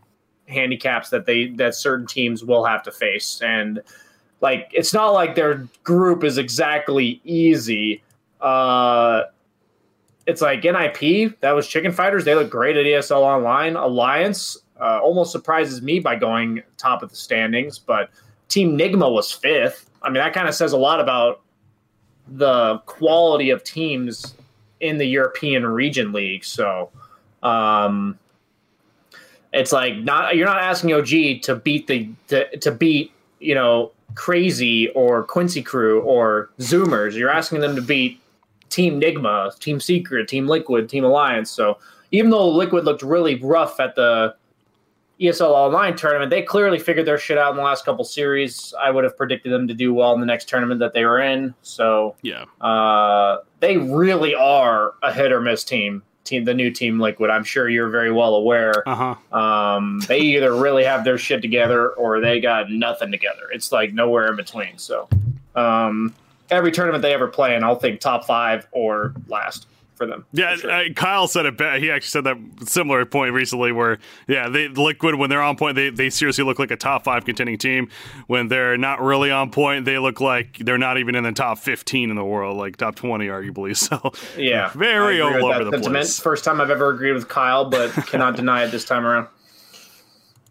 [0.46, 3.80] handicaps that they that certain teams will have to face and
[4.44, 8.02] like it's not like their group is exactly easy.
[8.42, 9.22] Uh,
[10.26, 12.26] it's like NIP that was Chicken Fighters.
[12.26, 13.74] They look great at ESL Online.
[13.74, 18.10] Alliance uh, almost surprises me by going top of the standings, but
[18.48, 19.88] Team Nigma was fifth.
[20.02, 21.40] I mean, that kind of says a lot about
[22.28, 24.34] the quality of teams
[24.80, 26.44] in the European Region League.
[26.44, 26.90] So,
[27.42, 28.18] um,
[29.54, 33.90] it's like not you're not asking OG to beat the to, to beat you know
[34.14, 37.14] Crazy or Quincy Crew or Zoomers.
[37.14, 38.20] You're asking them to beat
[38.70, 41.50] Team Nigma, Team Secret, Team Liquid, Team Alliance.
[41.50, 41.78] So
[42.10, 44.34] even though Liquid looked really rough at the
[45.20, 48.74] ESL Online tournament, they clearly figured their shit out in the last couple series.
[48.80, 51.20] I would have predicted them to do well in the next tournament that they were
[51.20, 51.54] in.
[51.62, 56.98] So yeah, uh, they really are a hit or miss team team, the new team
[57.00, 57.30] Liquid.
[57.30, 58.86] I'm sure you're very well aware.
[58.88, 59.38] Uh-huh.
[59.38, 63.50] Um, they either really have their shit together or they got nothing together.
[63.52, 64.78] It's like nowhere in between.
[64.78, 65.08] So,
[65.54, 66.14] um,
[66.50, 70.26] every tournament they ever play, and I'll think top five or last for them.
[70.32, 70.70] Yeah, for sure.
[70.70, 71.60] uh, Kyle said it.
[71.80, 72.36] He actually said that
[72.68, 76.58] similar point recently, where yeah, they Liquid when they're on point, they they seriously look
[76.58, 77.88] like a top five contending team.
[78.26, 81.58] When they're not really on point, they look like they're not even in the top
[81.58, 83.74] fifteen in the world, like top twenty, arguably.
[83.84, 85.94] So yeah, very all over the sentiment.
[85.94, 86.18] place.
[86.18, 89.28] First time I've ever agreed with Kyle, but cannot deny it this time around.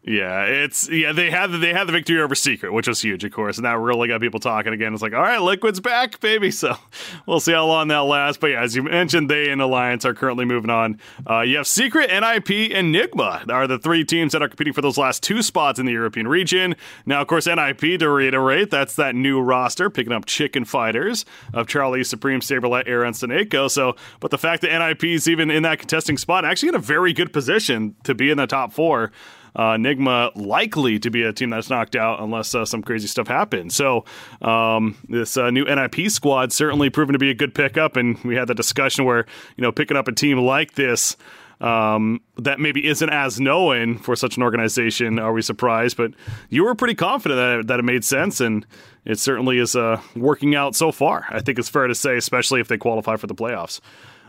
[0.05, 3.23] Yeah, it's yeah they had the, they had the victory over Secret, which was huge,
[3.23, 4.93] of course, and that really got people talking again.
[4.93, 6.51] It's like, all right, Liquid's back, baby.
[6.63, 6.77] So
[7.25, 8.37] we'll see how long that lasts.
[8.37, 10.97] But yeah, as you mentioned, they and Alliance are currently moving on.
[11.29, 14.81] Uh, you have Secret, NIP, and Nigma are the three teams that are competing for
[14.81, 16.75] those last two spots in the European region.
[17.05, 21.67] Now, of course, NIP to reiterate, that's that new roster picking up Chicken Fighters of
[21.67, 23.69] Charlie Supreme, SabeRLight, Aaron Saneko.
[23.69, 26.79] So, but the fact that NIP is even in that contesting spot, actually in a
[26.79, 29.11] very good position to be in the top four
[29.55, 33.27] uh, Nigma likely to be a team that's knocked out unless uh, some crazy stuff
[33.27, 33.75] happens.
[33.75, 34.05] So
[34.41, 38.35] um, this uh, new NIP squad certainly proven to be a good pickup, and we
[38.35, 39.25] had the discussion where
[39.57, 41.17] you know picking up a team like this.
[41.61, 45.17] Um, that maybe isn't as known for such an organization.
[45.17, 45.95] Are we surprised?
[45.95, 46.11] But
[46.49, 48.65] you were pretty confident that it, that it made sense, and
[49.05, 51.25] it certainly is uh, working out so far.
[51.29, 53.79] I think it's fair to say, especially if they qualify for the playoffs.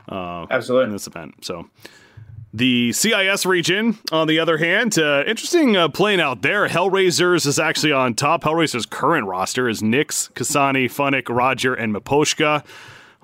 [0.09, 1.45] Uh, Absolutely in this event.
[1.45, 1.69] So
[2.55, 6.69] the CIS region, on the other hand, uh, interesting uh, playing out there.
[6.69, 8.45] Hellraisers is actually on top.
[8.45, 12.65] Hellraisers' current roster is Nix, Kasani, Funn1k, Roger, and Miposhka.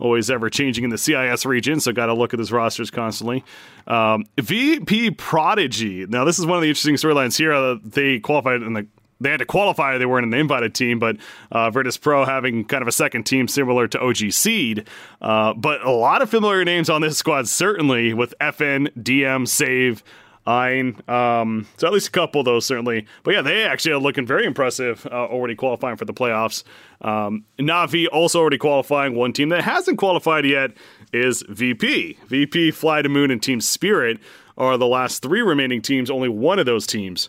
[0.01, 3.45] Always ever changing in the CIS region, so got to look at his rosters constantly.
[3.87, 6.07] Um, VP Prodigy.
[6.07, 7.53] Now, this is one of the interesting storylines here.
[7.53, 8.89] Uh, they qualified in the
[9.21, 9.99] they had to qualify.
[9.99, 11.17] They weren't an invited team, but
[11.53, 14.89] uh, Virtus Pro having kind of a second team similar to OG Seed.
[15.21, 20.03] Uh, but a lot of familiar names on this squad, certainly with FN, DM, Save,
[20.47, 21.01] Ein.
[21.07, 23.07] Um, so at least a couple those, certainly.
[23.23, 26.65] But yeah, they actually are looking very impressive, uh, already qualifying for the playoffs.
[27.03, 29.15] Um, Navi also already qualifying.
[29.15, 30.73] One team that hasn't qualified yet
[31.13, 32.19] is VP.
[32.27, 34.19] VP, Fly to Moon, and Team Spirit
[34.57, 37.29] are the last three remaining teams, only one of those teams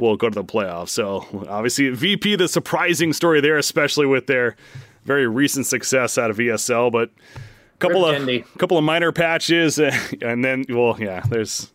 [0.00, 0.88] will go to the playoffs.
[0.88, 4.56] So obviously, VP, the surprising story there, especially with their
[5.04, 9.78] very recent success out of ESL, but a couple Rip of couple of minor patches,
[10.22, 11.72] and then well, yeah, there's.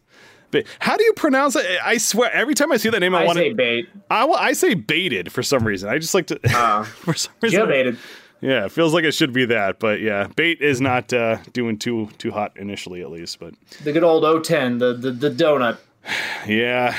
[0.51, 1.65] But how do you pronounce it?
[1.83, 3.55] I swear, every time I see that name, I, I want say to.
[3.55, 3.89] bait.
[4.09, 5.89] I, I say baited for some reason.
[5.89, 6.39] I just like to.
[6.45, 7.97] Uh, for some reason, yeah, baited.
[8.41, 11.77] yeah, it feels like it should be that, but yeah, bait is not uh, doing
[11.77, 13.39] too too hot initially, at least.
[13.39, 15.77] But The good old O10, the, the, the donut.
[16.47, 16.95] yeah,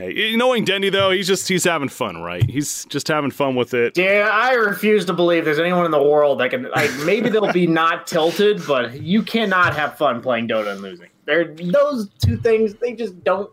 [0.00, 2.48] hey, knowing Dendi though, he's just he's having fun, right?
[2.48, 3.96] He's just having fun with it.
[3.96, 6.70] Yeah, I refuse to believe there's anyone in the world that can.
[6.70, 11.08] Like, maybe they'll be not tilted, but you cannot have fun playing Dota and losing.
[11.24, 12.74] They're those two things.
[12.74, 13.50] They just don't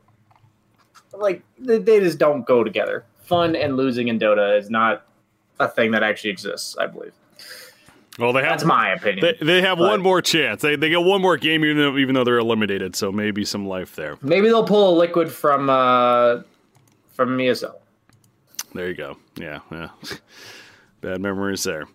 [1.13, 1.41] like.
[1.59, 3.05] They just don't go together.
[3.19, 5.05] Fun and losing in Dota is not
[5.59, 6.77] a thing that actually exists.
[6.77, 7.13] I believe
[8.17, 9.25] Well, they have that's my opinion.
[9.39, 10.61] they, they have But- one more chance.
[10.61, 12.95] They they get one more game, even though even though they're eliminated.
[12.95, 14.17] So maybe some life there.
[14.21, 16.41] maybe they'll pull a liquid from uh
[17.13, 17.75] from ESL.
[18.73, 19.17] There you go.
[19.37, 19.89] Yeah, yeah.
[21.01, 21.85] Bad memories there.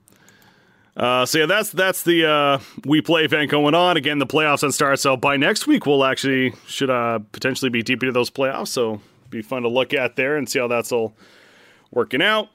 [0.97, 3.97] Uh, so yeah, that's that's the uh, WePlay event going on.
[3.97, 4.99] Again, the playoffs on start.
[4.99, 8.69] So by next week, we'll actually should uh, potentially be deep into those playoffs.
[8.69, 9.01] So
[9.31, 11.15] be fun to look at there and see how that's all
[11.91, 12.49] working out.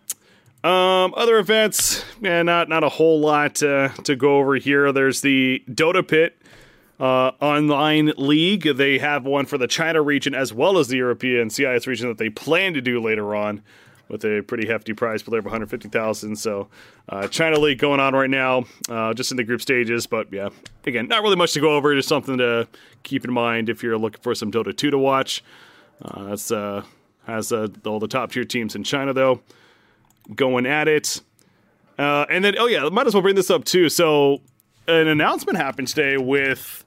[0.66, 4.92] Um, other events, yeah, not not a whole lot uh, to go over here.
[4.92, 6.36] There's the Dota Pit
[7.00, 8.64] uh, online league.
[8.76, 12.18] They have one for the China region as well as the European CIS region that
[12.18, 13.62] they plan to do later on
[14.08, 16.36] with a pretty hefty prize pool of 150,000.
[16.36, 16.68] So,
[17.10, 20.08] uh, China League going on right now, uh, just in the group stages.
[20.08, 20.50] But yeah,
[20.88, 21.94] again, not really much to go over.
[21.94, 22.68] Just something to
[23.04, 25.44] keep in mind if you're looking for some Dota 2 to watch.
[26.02, 26.84] Uh, that's uh,
[27.28, 29.42] has uh, all the top tier teams in China though
[30.34, 31.22] going at it.
[31.98, 33.90] Uh, and then, oh yeah, might as well bring this up too.
[33.90, 34.42] So,
[34.88, 36.84] an announcement happened today with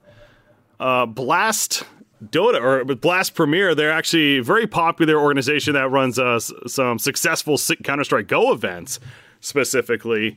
[0.78, 1.84] uh, Blast
[2.24, 3.74] Dota or Blast Premier.
[3.74, 9.00] They're actually a very popular organization that runs uh, some successful Counter Strike Go events
[9.40, 10.36] specifically.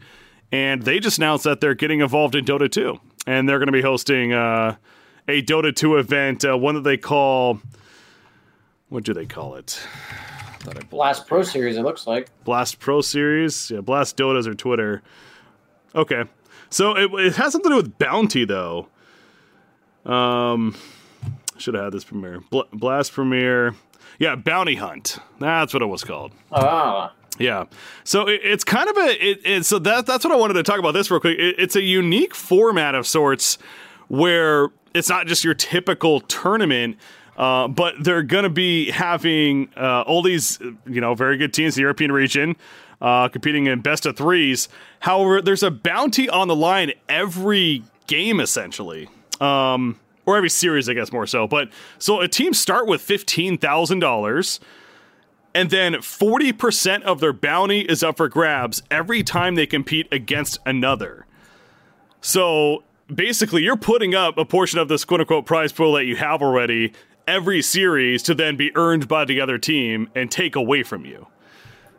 [0.52, 3.00] And they just announced that they're getting involved in Dota 2.
[3.26, 4.76] And they're going to be hosting uh,
[5.28, 7.60] a Dota 2 event, uh, one that they call.
[8.90, 9.80] What do they call it?
[10.68, 12.30] I Pro Series, it looks like.
[12.44, 13.72] Blast Pro Series.
[13.72, 15.02] Yeah, Blast Dota's or Twitter.
[15.96, 16.24] Okay.
[16.70, 18.88] So it, it has something to do with bounty, though.
[20.06, 20.76] Um,
[21.58, 22.42] should have had this premiere.
[22.50, 23.76] Bl- Blast Premiere.
[24.20, 25.18] Yeah, Bounty Hunt.
[25.40, 26.32] That's what it was called.
[26.52, 27.66] Ah, Yeah.
[28.04, 30.64] So it, it's kind of a it, it, so that that's what I wanted to
[30.64, 31.40] talk about this real quick.
[31.40, 33.58] It, it's a unique format of sorts
[34.08, 36.98] where it's not just your typical tournament.
[37.38, 41.76] Uh, but they're going to be having uh, all these, you know, very good teams
[41.76, 42.56] in the European region
[43.02, 44.70] uh, competing in best of threes.
[45.00, 49.10] However, there's a bounty on the line every game, essentially.
[49.40, 51.48] Um, or every series, I guess, more so.
[51.48, 54.60] But so a team start with $15,000
[55.54, 60.60] and then 40% of their bounty is up for grabs every time they compete against
[60.66, 61.26] another.
[62.22, 66.16] So basically, you're putting up a portion of this quote unquote prize pool that you
[66.16, 66.94] have already
[67.28, 71.28] every series to then be earned by the other team and take away from you.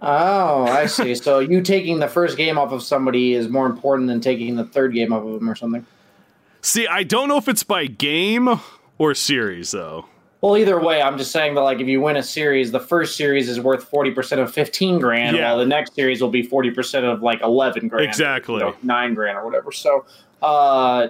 [0.00, 1.14] oh, I see.
[1.14, 4.64] so you taking the first game off of somebody is more important than taking the
[4.64, 5.86] third game off of them or something.
[6.60, 8.48] See, I don't know if it's by game
[8.98, 10.06] or series, though.
[10.40, 13.16] Well, either way, I'm just saying that like if you win a series, the first
[13.16, 15.50] series is worth forty percent of fifteen grand, Yeah.
[15.50, 18.54] while the next series will be forty percent of like eleven grand, Exactly.
[18.54, 19.70] you know, nine grand or whatever.
[19.70, 20.04] So,
[20.42, 21.08] uh,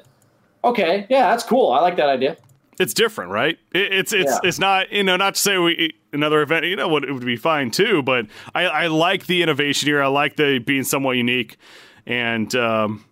[0.65, 1.73] okay, yeah, that's cool.
[1.73, 2.37] I like that idea.
[2.81, 3.59] It's different, right?
[3.75, 4.39] It, it's it's Yeah.
[4.49, 7.25] it's not you know not to say we another event you know what it would
[7.25, 10.03] be fine too, but I, I like the innovation here.
[10.03, 11.59] I like the being somewhat unique,
[12.07, 13.05] and um,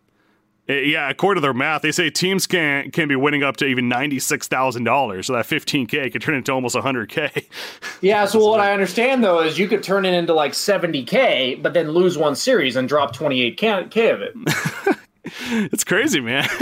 [0.68, 3.66] eh, yeah, according to their math, they say teams can can be winning up to
[3.66, 5.26] even ninety six thousand dollars.
[5.26, 7.30] So that fifteen k could turn into almost hundred k.
[8.02, 8.24] Yeah.
[8.24, 11.74] So what I understand though is you could turn it into like seventy k, but
[11.74, 14.34] then lose one series and drop twenty eight k of it.
[15.72, 16.48] It's crazy, man.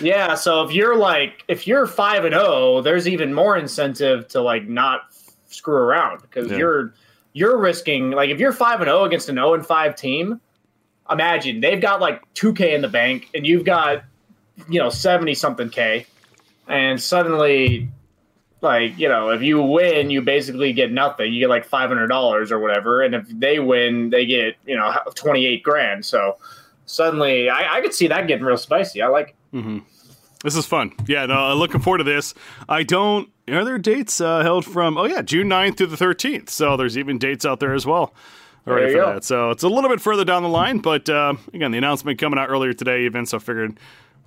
[0.00, 4.40] Yeah, so if you're like if you're five and zero, there's even more incentive to
[4.40, 5.00] like not
[5.48, 6.58] screw around because Yeah.
[6.58, 6.94] you're
[7.32, 10.40] you're risking like if you're five and zero against an zero and five team,
[11.10, 14.04] imagine they've got like two k in the bank and you've got
[14.68, 16.06] you know seventy something k,
[16.68, 17.88] and suddenly
[18.60, 22.08] like you know if you win you basically get nothing you get like five hundred
[22.08, 26.36] dollars or whatever and if they win they get you know twenty eight grand so
[26.88, 29.34] suddenly I, I could see that getting real spicy I like.
[29.52, 29.82] it.
[30.44, 30.92] This is fun.
[31.06, 32.32] Yeah, no, I'm looking forward to this.
[32.68, 33.28] I don't.
[33.48, 34.96] Are there dates uh, held from?
[34.96, 36.48] Oh yeah, June 9th through the 13th.
[36.50, 38.14] So there's even dates out there as well.
[38.66, 39.14] Already There for go.
[39.14, 39.24] that.
[39.24, 42.38] So it's a little bit further down the line, but uh, again, the announcement coming
[42.38, 43.24] out earlier today, even.
[43.26, 43.38] So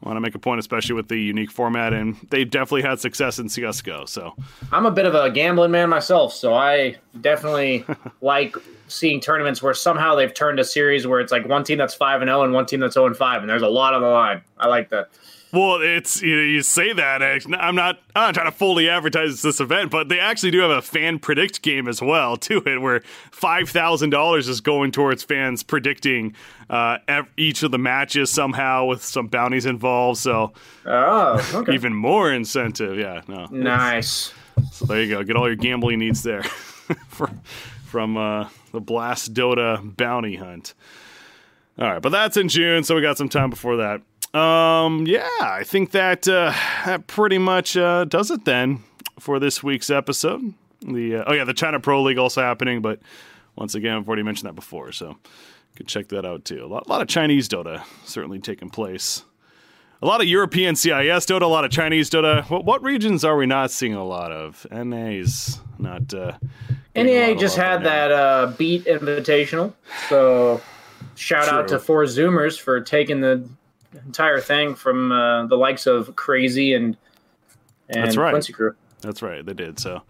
[0.03, 2.99] I want to make a point, especially with the unique format, and they definitely had
[2.99, 4.05] success in CS:GO.
[4.05, 4.35] So
[4.71, 7.85] I'm a bit of a gambling man myself, so I definitely
[8.21, 8.55] like
[8.87, 12.21] seeing tournaments where somehow they've turned a series where it's like one team that's five
[12.21, 14.07] and zero and one team that's zero and five, and there's a lot on the
[14.07, 14.41] line.
[14.57, 15.09] I like that.
[15.53, 19.41] Well, it's you, know, you say that I'm not I'm not trying to fully advertise
[19.41, 22.81] this event, but they actually do have a fan predict game as well to it,
[22.81, 26.35] where five thousand dollars is going towards fans predicting
[26.69, 26.97] uh,
[27.35, 30.19] each of the matches somehow with some bounties involved.
[30.19, 30.53] So,
[30.85, 31.73] oh, okay.
[31.73, 32.97] even more incentive.
[32.97, 34.33] Yeah, no, nice.
[34.71, 35.23] So there you go.
[35.23, 36.43] Get all your gambling needs there
[37.09, 37.29] For,
[37.85, 40.73] from uh, the Blast Dota bounty hunt.
[41.77, 44.01] All right, but that's in June, so we got some time before that.
[44.34, 46.53] Um, yeah, I think that uh,
[46.86, 48.84] that pretty much uh, does it then
[49.19, 50.53] for this week's episode.
[50.82, 52.99] The uh, oh yeah, the China Pro League also happening, but
[53.55, 56.63] once again, I've already mentioned that before, so you could check that out too.
[56.63, 59.25] A lot, a lot of Chinese Dota certainly taking place.
[60.01, 62.49] A lot of European CIS Dota, a lot of Chinese Dota.
[62.49, 64.65] What, what regions are we not seeing a lot of?
[64.71, 66.11] NA's not.
[66.13, 66.38] Uh,
[66.95, 69.73] NA just had that uh, beat invitational,
[70.09, 70.61] so
[71.15, 71.57] shout True.
[71.57, 73.47] out to four Zoomers for taking the
[74.05, 76.97] entire thing from uh, the likes of Crazy and
[77.89, 78.31] and That's right.
[78.31, 78.75] Quincy Crew.
[79.01, 79.45] That's right.
[79.45, 79.79] They did.
[79.79, 80.01] So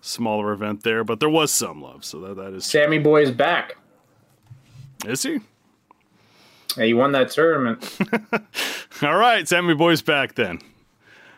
[0.00, 2.04] smaller event there, but there was some love.
[2.04, 3.76] So that, that is Sammy Boy is back.
[5.06, 5.40] Is he?
[6.76, 7.98] Yeah, he won that tournament.
[9.02, 10.60] All right, Sammy Boy's back then.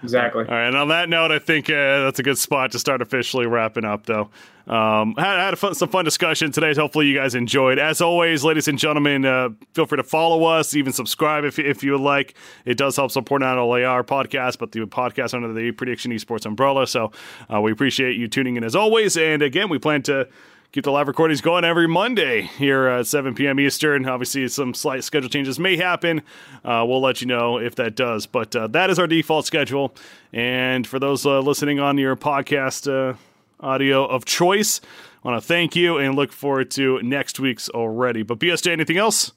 [0.03, 0.45] Exactly.
[0.45, 3.01] All right, and on that note, I think uh, that's a good spot to start
[3.03, 4.31] officially wrapping up, though.
[4.67, 6.75] Um, had, had fun, some fun discussion today.
[6.75, 7.79] Hopefully, you guys enjoyed.
[7.79, 11.83] As always, ladies and gentlemen, uh, feel free to follow us, even subscribe if, if
[11.83, 12.35] you would like.
[12.65, 16.47] It does help support not only our podcast, but the podcast under the Prediction Esports
[16.47, 16.87] umbrella.
[16.87, 17.13] So
[17.53, 19.17] uh, we appreciate you tuning in as always.
[19.17, 20.29] And again, we plan to
[20.73, 23.61] keep the live recordings going every Monday here at 7 p.m.
[23.61, 24.07] Eastern.
[24.09, 26.23] Obviously, some slight schedule changes may happen.
[26.65, 28.27] Uh, we'll let you know if that does.
[28.27, 29.95] But uh, that is our default schedule.
[30.33, 33.17] And for those uh, listening on your podcast uh,
[33.61, 34.81] audio of choice,
[35.23, 38.23] I want to thank you and look forward to next week's already.
[38.23, 39.33] But BSJ, anything else?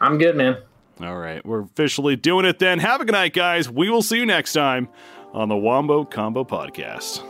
[0.00, 0.58] I'm good, man.
[1.00, 2.78] All right, we're officially doing it then.
[2.78, 3.68] Have a good night, guys.
[3.68, 4.88] We will see you next time
[5.32, 7.24] on the Wombo Combo Podcast.